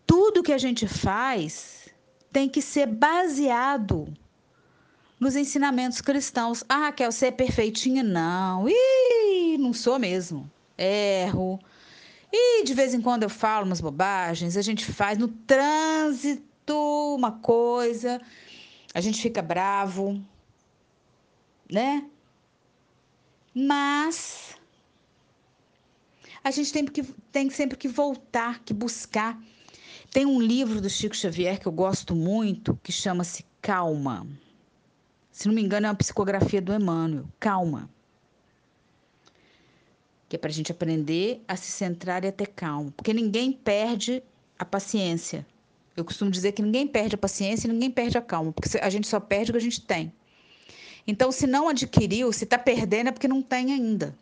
[0.07, 1.89] tudo que a gente faz
[2.33, 4.07] tem que ser baseado
[5.19, 6.63] nos ensinamentos cristãos.
[6.69, 8.03] Ah, Raquel, você é perfeitinha?
[8.03, 8.69] Não.
[8.69, 10.51] Ih, não sou mesmo.
[10.79, 11.59] Erro.
[12.33, 16.45] E de vez em quando eu falo umas bobagens, a gente faz no trânsito
[17.15, 18.21] uma coisa,
[18.93, 20.21] a gente fica bravo,
[21.71, 22.05] né?
[23.55, 24.56] Mas
[26.47, 29.37] a gente tem que, tem sempre que voltar, que buscar
[30.13, 34.25] tem um livro do Chico Xavier que eu gosto muito, que chama-se Calma.
[35.33, 37.25] Se não me engano, é uma psicografia do Emmanuel.
[37.41, 37.91] Calma.
[40.29, 42.93] Que é para a gente aprender a se centrar e a ter calma.
[42.97, 44.23] Porque ninguém perde
[44.57, 45.45] a paciência.
[45.97, 48.89] Eu costumo dizer que ninguém perde a paciência e ninguém perde a calma, porque a
[48.89, 50.13] gente só perde o que a gente tem.
[51.09, 54.17] Então, se não adquiriu, se está perdendo, é porque não tem ainda.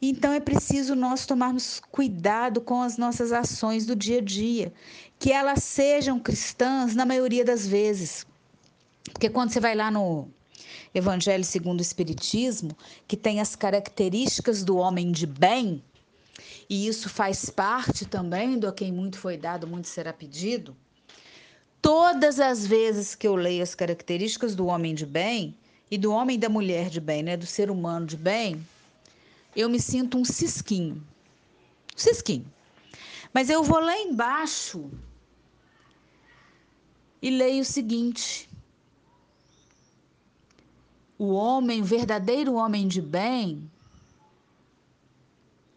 [0.00, 4.72] Então é preciso nós tomarmos cuidado com as nossas ações do dia a dia,
[5.18, 8.26] que elas sejam cristãs na maioria das vezes.
[9.04, 10.28] Porque quando você vai lá no
[10.94, 12.76] Evangelho segundo o Espiritismo,
[13.08, 15.82] que tem as características do homem de bem,
[16.68, 20.76] e isso faz parte também do a quem muito foi dado, muito será pedido.
[21.80, 25.56] Todas as vezes que eu leio as características do homem de bem
[25.90, 28.66] e do homem e da mulher de bem, né, do ser humano de bem,
[29.56, 31.02] eu me sinto um cisquinho.
[31.96, 32.46] Cisquinho.
[33.32, 34.90] Mas eu vou lá embaixo
[37.22, 38.48] e leio o seguinte:
[41.18, 43.70] o homem, verdadeiro homem de bem,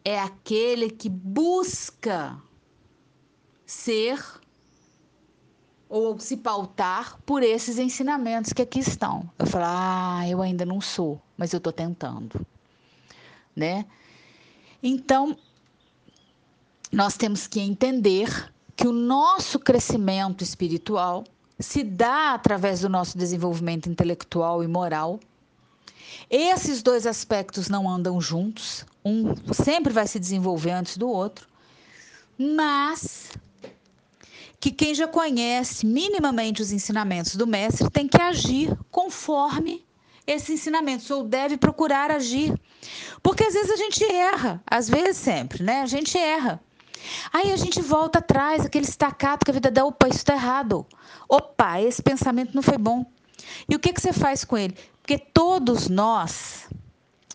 [0.03, 2.37] é aquele que busca
[3.65, 4.23] ser
[5.87, 9.29] ou se pautar por esses ensinamentos que aqui estão.
[9.39, 12.45] Eu falo, ah, eu ainda não sou, mas eu estou tentando,
[13.59, 13.85] né?
[14.81, 15.37] Então,
[16.91, 21.25] nós temos que entender que o nosso crescimento espiritual
[21.59, 25.19] se dá através do nosso desenvolvimento intelectual e moral.
[26.29, 31.47] Esses dois aspectos não andam juntos, um sempre vai se desenvolver antes do outro,
[32.37, 33.31] mas
[34.59, 39.85] que quem já conhece minimamente os ensinamentos do mestre tem que agir conforme
[40.25, 42.53] esses ensinamentos, ou deve procurar agir.
[43.21, 45.81] Porque às vezes a gente erra, às vezes sempre, né?
[45.81, 46.61] A gente erra.
[47.31, 50.85] Aí a gente volta atrás, aquele estacato que a vida dá, opa, isso está errado.
[51.27, 53.05] Opa, esse pensamento não foi bom.
[53.69, 54.75] E o que, que você faz com ele?
[55.01, 56.67] Porque todos nós.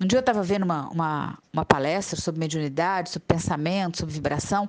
[0.01, 4.69] Um dia eu estava vendo uma, uma, uma, palestra sobre mediunidade, sobre pensamento, sobre vibração.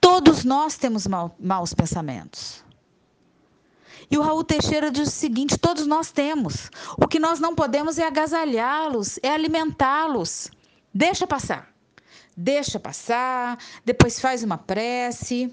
[0.00, 2.64] Todos nós temos mal, maus pensamentos.
[4.08, 6.70] E o Raul Teixeira diz o seguinte: todos nós temos.
[6.96, 10.50] O que nós não podemos é agasalhá-los, é alimentá-los.
[10.94, 11.72] Deixa passar.
[12.36, 15.50] Deixa passar, depois faz uma prece.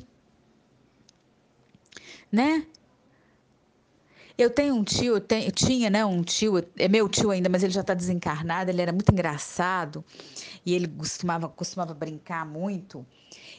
[2.31, 2.65] Né?
[4.37, 7.49] Eu tenho um tio, eu, tenho, eu tinha, né, um tio, é meu tio ainda,
[7.49, 10.05] mas ele já está desencarnado, ele era muito engraçado
[10.63, 13.05] e ele costumava, costumava brincar muito.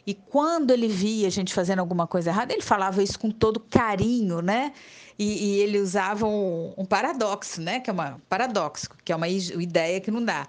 [0.06, 3.60] E quando ele via a gente fazendo alguma coisa errada, ele falava isso com todo
[3.60, 4.72] carinho, né?
[5.18, 7.80] E, e ele usava um, um, paradoxo, né?
[7.80, 10.46] Que é uma paradoxo, que é uma ideia que não dá.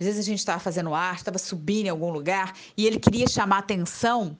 [0.00, 3.28] Às vezes a gente estava fazendo arte, estava subindo em algum lugar e ele queria
[3.28, 4.36] chamar atenção.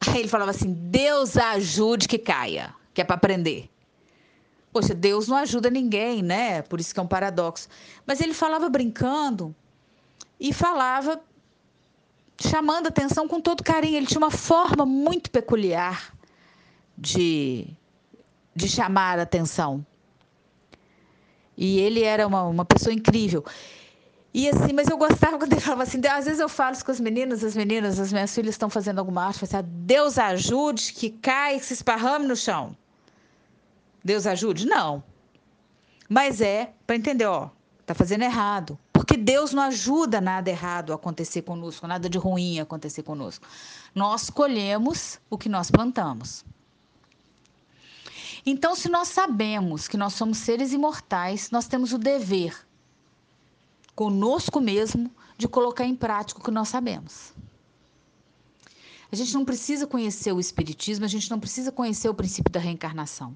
[0.06, 3.68] Aí ele falava assim: Deus ajude que caia, que é para aprender.
[4.74, 6.60] Poxa, Deus não ajuda ninguém, né?
[6.62, 7.68] Por isso que é um paradoxo.
[8.04, 9.54] Mas ele falava brincando
[10.40, 11.20] e falava
[12.40, 13.96] chamando atenção com todo carinho.
[13.96, 16.12] Ele tinha uma forma muito peculiar
[16.98, 17.68] de,
[18.52, 19.86] de chamar atenção.
[21.56, 23.44] E ele era uma, uma pessoa incrível.
[24.34, 26.90] E assim, mas eu gostava quando ele falava assim, às vezes eu falo isso com
[26.90, 31.10] as meninas, as meninas, as minhas filhas estão fazendo alguma arte, assim, Deus ajude que
[31.10, 32.76] cai, que se esparrame no chão.
[34.04, 34.66] Deus ajude?
[34.66, 35.02] Não.
[36.08, 37.48] Mas é para entender, ó,
[37.86, 38.78] tá fazendo errado.
[38.92, 43.46] Porque Deus não ajuda nada errado a acontecer conosco, nada de ruim a acontecer conosco.
[43.94, 46.44] Nós colhemos o que nós plantamos.
[48.46, 52.54] Então, se nós sabemos que nós somos seres imortais, nós temos o dever
[53.94, 57.32] conosco mesmo de colocar em prática o que nós sabemos.
[59.10, 62.60] A gente não precisa conhecer o Espiritismo, a gente não precisa conhecer o princípio da
[62.60, 63.34] reencarnação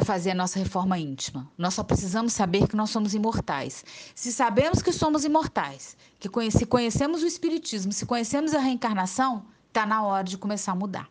[0.00, 1.46] para fazer a nossa reforma íntima.
[1.58, 3.84] Nós só precisamos saber que nós somos imortais.
[4.14, 9.84] Se sabemos que somos imortais, que se conhecemos o Espiritismo, se conhecemos a reencarnação, está
[9.84, 11.10] na hora de começar a mudar.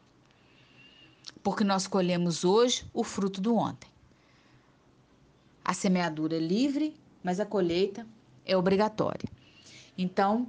[1.43, 3.87] Porque nós colhemos hoje o fruto do ontem.
[5.63, 8.07] A semeadura é livre, mas a colheita
[8.43, 9.29] é obrigatória.
[9.95, 10.47] Então,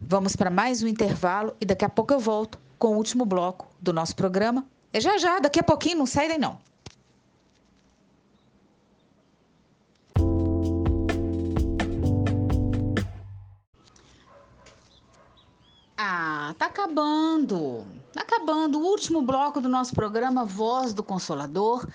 [0.00, 3.68] vamos para mais um intervalo e daqui a pouco eu volto com o último bloco
[3.78, 4.66] do nosso programa.
[4.90, 6.71] É já já, daqui a pouquinho, não sai daí não.
[16.04, 17.86] Ah, tá acabando.
[18.12, 21.86] Tá acabando o último bloco do nosso programa Voz do Consolador.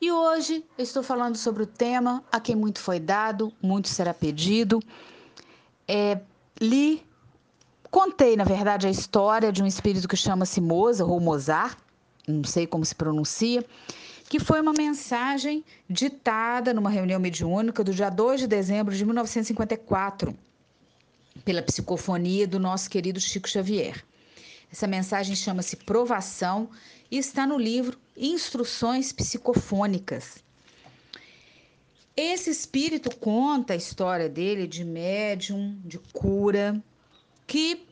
[0.00, 4.14] E hoje eu estou falando sobre o tema A quem muito foi dado, muito será
[4.14, 4.80] pedido.
[5.88, 6.20] É,
[6.60, 7.04] li,
[7.90, 11.76] contei, na verdade, a história de um espírito que chama-se Mozart, ou Mozart,
[12.28, 13.66] não sei como se pronuncia,
[14.28, 20.32] que foi uma mensagem ditada numa reunião mediúnica do dia 2 de dezembro de 1954
[21.44, 24.04] pela psicofonia do nosso querido Chico Xavier.
[24.70, 26.70] Essa mensagem chama-se Provação
[27.10, 30.44] e está no livro Instruções Psicofônicas.
[32.16, 36.82] Esse espírito conta a história dele de médium, de cura,
[37.46, 37.86] que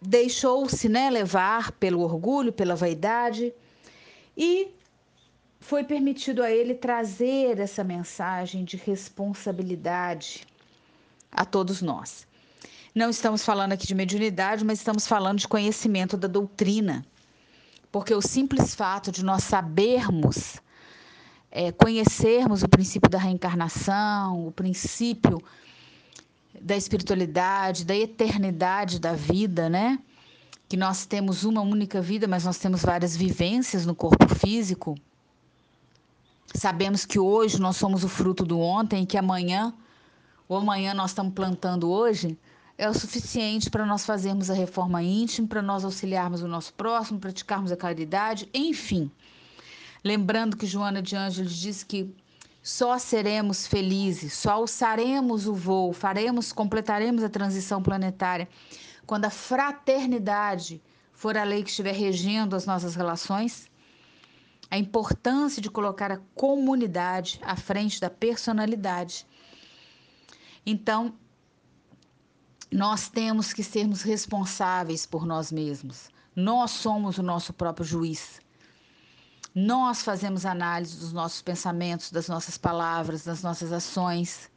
[0.00, 3.52] deixou-se né, levar pelo orgulho, pela vaidade
[4.36, 4.68] e
[5.58, 10.46] foi permitido a ele trazer essa mensagem de responsabilidade
[11.32, 12.26] a todos nós.
[12.94, 17.04] Não estamos falando aqui de mediunidade, mas estamos falando de conhecimento da doutrina.
[17.90, 20.60] Porque o simples fato de nós sabermos,
[21.50, 25.42] é, conhecermos o princípio da reencarnação, o princípio
[26.60, 29.98] da espiritualidade, da eternidade da vida, né?
[30.68, 34.94] Que nós temos uma única vida, mas nós temos várias vivências no corpo físico.
[36.54, 39.74] Sabemos que hoje nós somos o fruto do ontem e que amanhã
[40.48, 42.38] ou amanhã nós estamos plantando hoje,
[42.76, 47.20] é o suficiente para nós fazermos a reforma íntima, para nós auxiliarmos o nosso próximo,
[47.20, 49.10] praticarmos a caridade, enfim.
[50.02, 52.14] Lembrando que Joana de Ângeles diz que
[52.62, 58.48] só seremos felizes, só alçaremos o voo, faremos, completaremos a transição planetária
[59.06, 63.70] quando a fraternidade for a lei que estiver regendo as nossas relações.
[64.70, 69.26] A importância de colocar a comunidade à frente da personalidade.
[70.66, 71.14] Então,
[72.74, 76.10] nós temos que sermos responsáveis por nós mesmos.
[76.34, 78.40] Nós somos o nosso próprio juiz.
[79.54, 84.50] Nós fazemos análise dos nossos pensamentos, das nossas palavras, das nossas ações.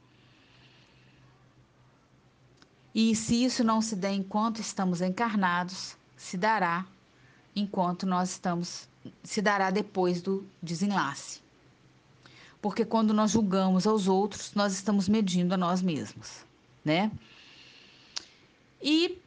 [2.95, 6.88] E se isso não se der enquanto estamos encarnados, se dará
[7.55, 8.89] enquanto nós estamos,
[9.22, 11.39] se dará depois do desenlace.
[12.59, 16.43] Porque quando nós julgamos aos outros, nós estamos medindo a nós mesmos,
[16.84, 17.11] né?
[18.82, 19.17] E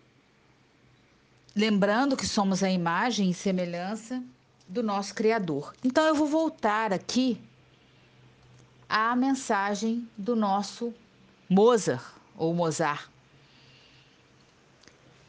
[1.55, 4.23] lembrando que somos a imagem e semelhança
[4.69, 5.75] do nosso Criador.
[5.85, 7.41] Então eu vou voltar aqui
[8.89, 10.95] à mensagem do nosso
[11.49, 12.05] Mozart
[12.37, 13.09] ou Mozart,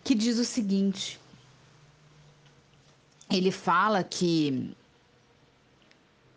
[0.03, 1.19] que diz o seguinte:
[3.29, 4.75] ele fala que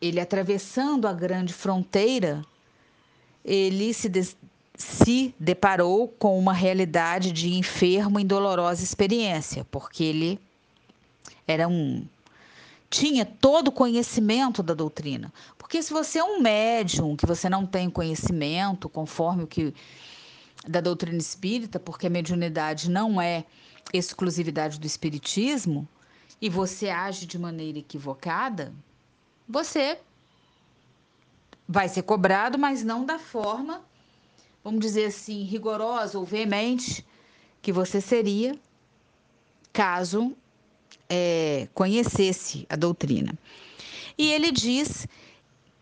[0.00, 2.44] ele atravessando a grande fronteira,
[3.44, 4.10] ele se,
[4.76, 10.40] se deparou com uma realidade de enfermo em dolorosa experiência, porque ele
[11.46, 12.04] era um
[12.90, 15.32] tinha todo o conhecimento da doutrina.
[15.58, 19.74] Porque se você é um médium que você não tem conhecimento conforme o que
[20.66, 23.44] da doutrina espírita, porque a mediunidade não é
[23.92, 25.88] exclusividade do espiritismo,
[26.40, 28.72] e você age de maneira equivocada,
[29.48, 29.98] você
[31.66, 33.82] vai ser cobrado, mas não da forma,
[34.64, 37.06] vamos dizer assim, rigorosa ou veemente
[37.60, 38.58] que você seria
[39.72, 40.34] caso
[41.08, 43.38] é, conhecesse a doutrina.
[44.16, 45.06] E ele diz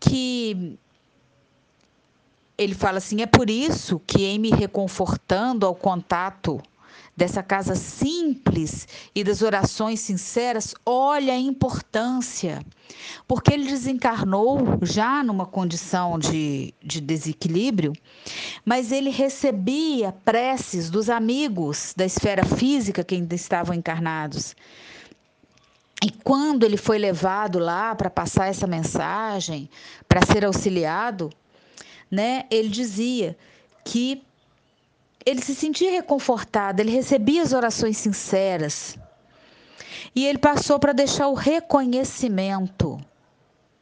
[0.01, 0.77] que
[2.59, 6.61] ele fala assim: é por isso que, em me reconfortando ao contato
[7.17, 12.65] dessa casa simples e das orações sinceras, olha a importância,
[13.29, 17.93] porque ele desencarnou já numa condição de, de desequilíbrio,
[18.65, 24.57] mas ele recebia preces dos amigos da esfera física que ainda estavam encarnados.
[26.03, 29.71] E quando ele foi levado lá para passar essa mensagem,
[30.09, 31.31] para ser auxiliado,
[32.11, 33.37] né, ele dizia
[33.85, 34.23] que
[35.25, 38.99] ele se sentia reconfortado, ele recebia as orações sinceras.
[40.15, 43.01] E ele passou para deixar o reconhecimento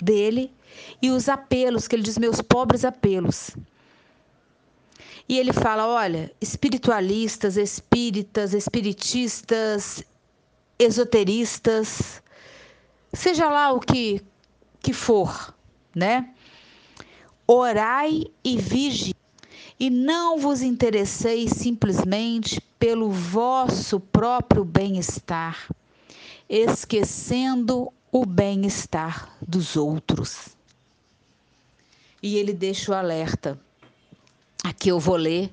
[0.00, 0.52] dele
[1.02, 3.50] e os apelos, que ele diz, meus pobres apelos.
[5.28, 10.04] E ele fala: olha, espiritualistas, espíritas, espiritistas,
[10.78, 12.22] esoteristas,
[13.12, 14.22] seja lá o que,
[14.80, 15.54] que for,
[15.94, 16.30] né?
[17.46, 19.14] Orai e vigi,
[19.80, 25.74] e não vos interesseis simplesmente pelo vosso próprio bem-estar,
[26.46, 30.48] esquecendo o bem-estar dos outros.
[32.22, 33.58] E ele deixa o alerta.
[34.62, 35.50] Aqui eu vou ler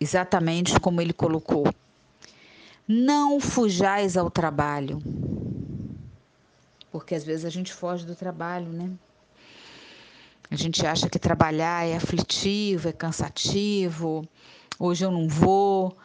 [0.00, 1.70] exatamente como ele colocou.
[2.88, 5.02] Não fujais ao trabalho.
[6.90, 8.90] Porque às vezes a gente foge do trabalho, né?
[10.50, 14.26] A gente acha que trabalhar é aflitivo, é cansativo.
[14.80, 15.96] Hoje eu não vou.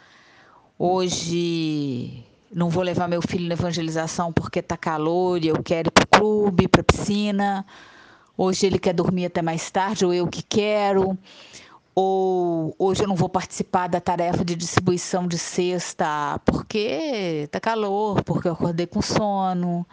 [0.77, 5.91] Hoje não vou levar meu filho na evangelização porque tá calor e eu quero ir
[5.91, 7.65] pro clube, pra piscina.
[8.37, 11.17] Hoje ele quer dormir até mais tarde ou eu que quero
[11.95, 18.21] ou hoje eu não vou participar da tarefa de distribuição de cesta porque tá calor,
[18.23, 19.87] porque eu acordei com sono,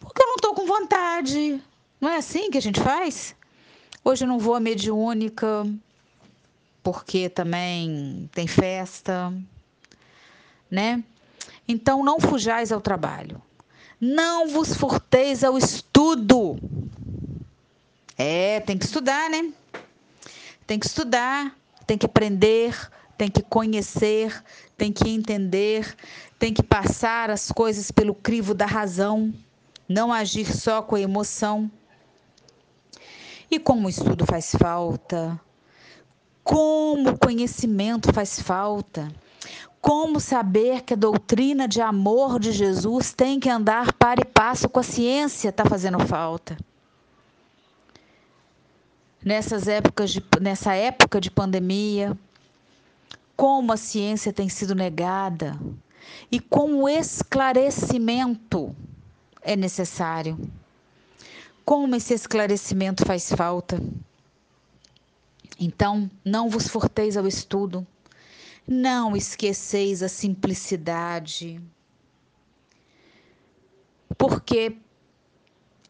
[0.00, 1.62] porque eu não estou com vontade.
[2.00, 3.36] Não é assim que a gente faz?
[4.06, 5.66] Hoje não vou à mediúnica
[6.82, 9.32] porque também tem festa,
[10.70, 11.02] né?
[11.66, 13.40] Então não fujais ao trabalho.
[13.98, 16.58] Não vos furteis ao estudo.
[18.18, 19.50] É, tem que estudar, né?
[20.66, 22.76] Tem que estudar, tem que aprender,
[23.16, 24.44] tem que conhecer,
[24.76, 25.96] tem que entender,
[26.38, 29.32] tem que passar as coisas pelo crivo da razão,
[29.88, 31.70] não agir só com a emoção.
[33.50, 35.40] E como o estudo faz falta,
[36.42, 39.12] como o conhecimento faz falta,
[39.80, 44.68] como saber que a doutrina de amor de Jesus tem que andar para e passo
[44.68, 46.56] com a ciência está fazendo falta.
[49.24, 52.16] nessas épocas de, nessa época de pandemia,
[53.34, 55.58] como a ciência tem sido negada
[56.30, 58.76] e como esclarecimento
[59.40, 60.38] é necessário.
[61.64, 63.80] Como esse esclarecimento faz falta.
[65.58, 67.86] Então, não vos furteis ao estudo,
[68.66, 71.60] não esqueceis a simplicidade,
[74.18, 74.76] porque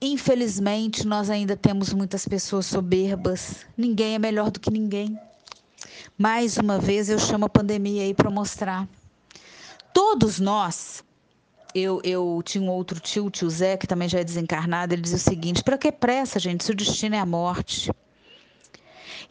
[0.00, 5.18] infelizmente nós ainda temos muitas pessoas soberbas, ninguém é melhor do que ninguém.
[6.18, 8.88] Mais uma vez eu chamo a pandemia aí para mostrar.
[9.92, 11.02] Todos nós,
[11.74, 15.16] eu, eu tinha um outro tio, tio Zé, que também já é desencarnado, ele dizia
[15.16, 17.90] o seguinte: para que pressa, gente, se o destino é a morte?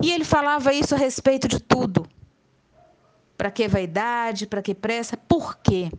[0.02, 2.06] E ele falava isso a respeito de tudo.
[3.38, 4.46] Para que vaidade?
[4.46, 5.16] Para que pressa?
[5.16, 5.92] Por quê?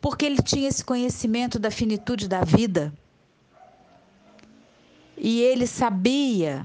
[0.00, 2.92] Porque ele tinha esse conhecimento da finitude da vida.
[5.16, 6.64] E ele sabia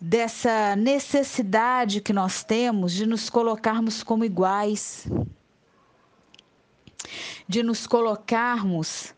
[0.00, 5.08] dessa necessidade que nós temos de nos colocarmos como iguais,
[7.46, 9.14] de nos colocarmos,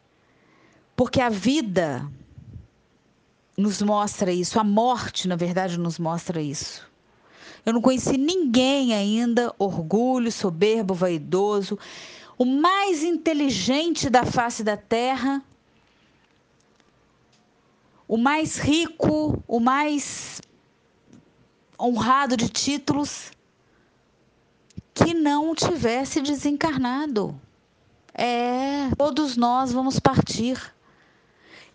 [0.95, 2.11] porque a vida
[3.57, 6.87] nos mostra isso, a morte, na verdade, nos mostra isso.
[7.65, 11.79] Eu não conheci ninguém ainda, orgulho, soberbo, vaidoso,
[12.39, 15.43] o mais inteligente da face da terra,
[18.07, 20.41] o mais rico, o mais
[21.81, 23.33] honrado de títulos,
[24.95, 27.39] que não tivesse desencarnado.
[28.19, 30.59] É, todos nós vamos partir.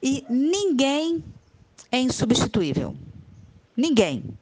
[0.01, 1.23] E ninguém
[1.91, 2.95] é insubstituível.
[3.77, 4.37] Ninguém.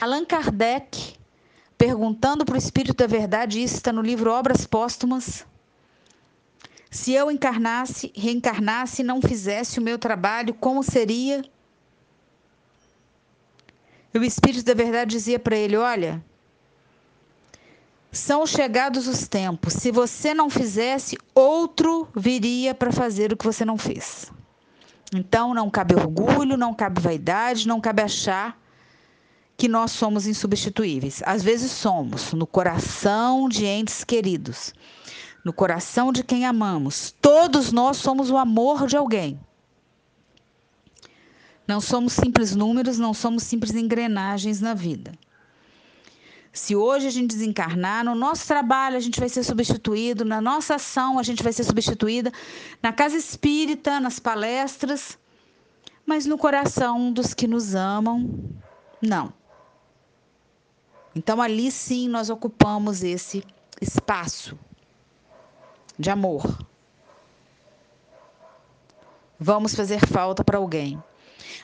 [0.00, 1.16] Allan Kardec,
[1.76, 5.44] perguntando para o Espírito da Verdade, isso está no livro Obras Póstumas.
[6.90, 11.44] Se eu encarnasse, reencarnasse e não fizesse o meu trabalho, como seria?
[14.14, 16.24] E o Espírito da Verdade dizia para ele: Olha,
[18.14, 19.74] são chegados os tempos.
[19.74, 24.30] Se você não fizesse, outro viria para fazer o que você não fez.
[25.14, 28.58] Então não cabe orgulho, não cabe vaidade, não cabe achar
[29.56, 31.22] que nós somos insubstituíveis.
[31.24, 34.74] Às vezes somos, no coração de entes queridos,
[35.44, 37.14] no coração de quem amamos.
[37.20, 39.38] Todos nós somos o amor de alguém.
[41.66, 45.12] Não somos simples números, não somos simples engrenagens na vida.
[46.54, 50.76] Se hoje a gente desencarnar, no nosso trabalho a gente vai ser substituído, na nossa
[50.76, 52.32] ação a gente vai ser substituída,
[52.80, 55.18] na casa espírita, nas palestras,
[56.06, 58.30] mas no coração dos que nos amam,
[59.02, 59.32] não.
[61.12, 63.44] Então ali sim nós ocupamos esse
[63.80, 64.56] espaço
[65.98, 66.64] de amor.
[69.40, 71.02] Vamos fazer falta para alguém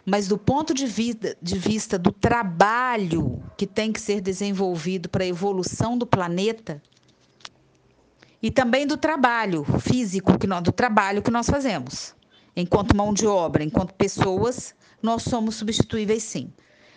[0.05, 5.25] mas do ponto de vista, de vista do trabalho que tem que ser desenvolvido para
[5.25, 6.83] a evolução do planeta
[8.43, 12.15] e também do trabalho físico que nós, do trabalho que nós fazemos,
[12.57, 16.53] enquanto mão de obra, enquanto pessoas, nós somos substituíveis sim.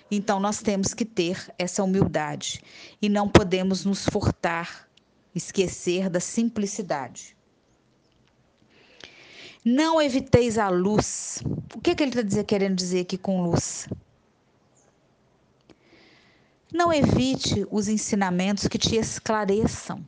[0.09, 2.61] Então nós temos que ter essa humildade
[3.01, 4.87] e não podemos nos furtar,
[5.33, 7.32] esquecer da simplicidade.
[9.65, 11.41] Não eviteis a luz.
[11.73, 13.87] O que, que ele está querendo dizer aqui com luz?
[16.73, 20.05] Não evite os ensinamentos que te esclareçam,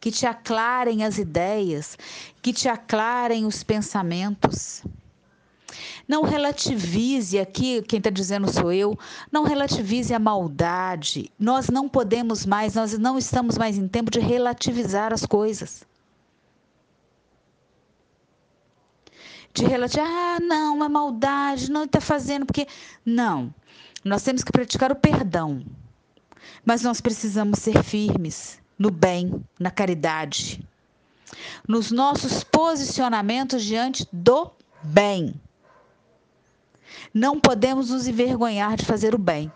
[0.00, 1.98] que te aclarem as ideias,
[2.40, 4.82] que te aclarem os pensamentos.
[6.08, 8.98] Não relativize aqui, quem está dizendo sou eu,
[9.30, 11.30] não relativize a maldade.
[11.38, 15.84] Nós não podemos mais, nós não estamos mais em tempo de relativizar as coisas.
[19.56, 22.66] De relativizar, ah, não, é maldade, não está fazendo, porque.
[23.04, 23.54] Não.
[24.04, 25.64] Nós temos que praticar o perdão.
[26.64, 30.64] Mas nós precisamos ser firmes no bem, na caridade,
[31.66, 34.50] nos nossos posicionamentos diante do
[34.82, 35.34] bem.
[37.12, 39.50] Não podemos nos envergonhar de fazer o bem.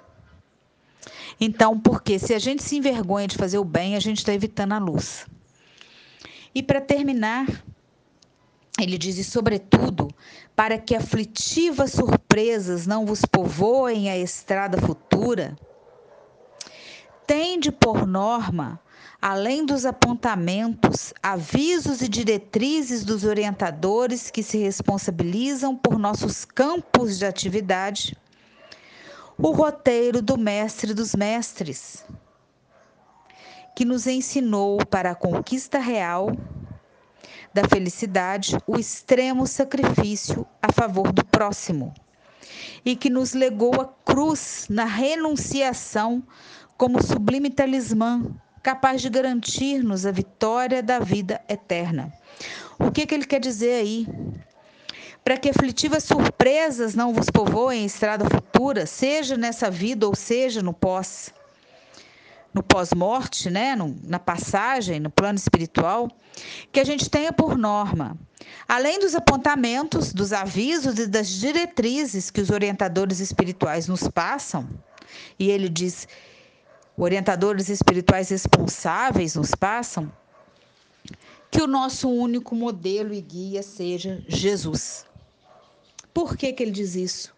[1.41, 4.73] Então, porque se a gente se envergonha de fazer o bem, a gente está evitando
[4.73, 5.27] a luz.
[6.55, 7.47] E para terminar,
[8.83, 10.09] ele diz, e sobretudo,
[10.55, 15.57] para que aflitivas surpresas não vos povoem a estrada futura,
[17.27, 18.81] tende por norma,
[19.21, 27.27] além dos apontamentos, avisos e diretrizes dos orientadores que se responsabilizam por nossos campos de
[27.27, 28.17] atividade,
[29.37, 32.05] o roteiro do mestre dos mestres,
[33.77, 36.33] que nos ensinou para a conquista real
[37.53, 41.93] da felicidade o extremo sacrifício a favor do próximo
[42.85, 46.23] e que nos legou a cruz na renunciação
[46.77, 48.23] como sublime talismã
[48.63, 52.13] capaz de garantir-nos a vitória da vida eterna.
[52.79, 54.07] O que, que ele quer dizer aí?
[55.25, 60.63] Para que aflitivas surpresas não vos povoem a estrada futura, seja nessa vida ou seja
[60.63, 61.33] no pós
[62.53, 66.09] no pós-morte, né, no, na passagem, no plano espiritual,
[66.73, 68.19] que a gente tenha por norma,
[68.67, 74.69] além dos apontamentos, dos avisos e das diretrizes que os orientadores espirituais nos passam,
[75.39, 76.09] e ele diz,
[76.97, 80.13] orientadores espirituais responsáveis nos passam,
[81.51, 85.05] que o nosso único modelo e guia seja Jesus.
[86.15, 87.35] Por que, que ele diz isso?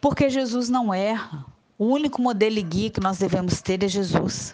[0.00, 1.46] Porque Jesus não erra.
[1.82, 4.52] O único modelo e guia que nós devemos ter é Jesus.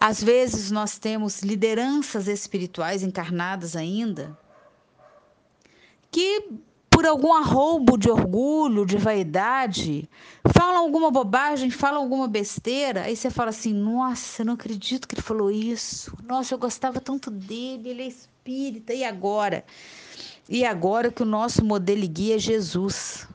[0.00, 4.36] Às vezes nós temos lideranças espirituais encarnadas ainda
[6.10, 6.48] que
[6.90, 10.10] por algum arroubo de orgulho, de vaidade,
[10.52, 15.14] falam alguma bobagem, falam alguma besteira, aí você fala assim: "Nossa, eu não acredito que
[15.14, 16.12] ele falou isso.
[16.24, 19.64] Nossa, eu gostava tanto dele, ele é espírita e agora?"
[20.48, 23.28] E agora que o nosso modelo e guia é Jesus.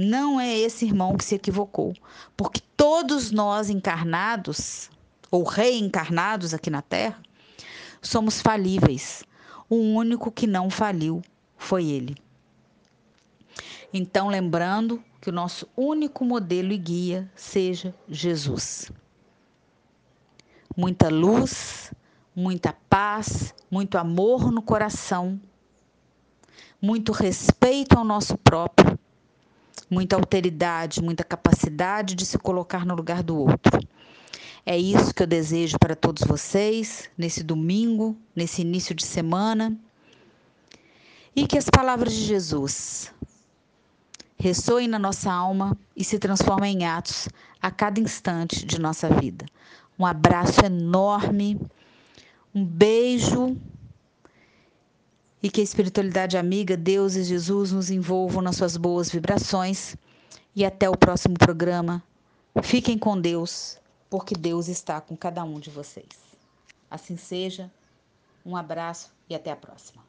[0.00, 1.92] Não é esse irmão que se equivocou,
[2.36, 4.88] porque todos nós encarnados
[5.28, 7.20] ou reencarnados aqui na Terra
[8.00, 9.24] somos falíveis.
[9.68, 11.20] O único que não faliu
[11.56, 12.16] foi ele.
[13.92, 18.92] Então, lembrando que o nosso único modelo e guia seja Jesus.
[20.76, 21.92] Muita luz,
[22.36, 25.40] muita paz, muito amor no coração,
[26.80, 28.97] muito respeito ao nosso próprio
[29.90, 33.78] muita alteridade, muita capacidade de se colocar no lugar do outro.
[34.64, 39.76] É isso que eu desejo para todos vocês nesse domingo, nesse início de semana.
[41.34, 43.12] E que as palavras de Jesus
[44.38, 47.28] ressoem na nossa alma e se transformem em atos
[47.60, 49.46] a cada instante de nossa vida.
[49.98, 51.60] Um abraço enorme,
[52.54, 53.56] um beijo
[55.42, 59.96] e que a espiritualidade amiga, Deus e Jesus nos envolvam nas suas boas vibrações.
[60.54, 62.02] E até o próximo programa.
[62.62, 63.78] Fiquem com Deus,
[64.10, 66.08] porque Deus está com cada um de vocês.
[66.90, 67.70] Assim seja.
[68.44, 70.07] Um abraço e até a próxima.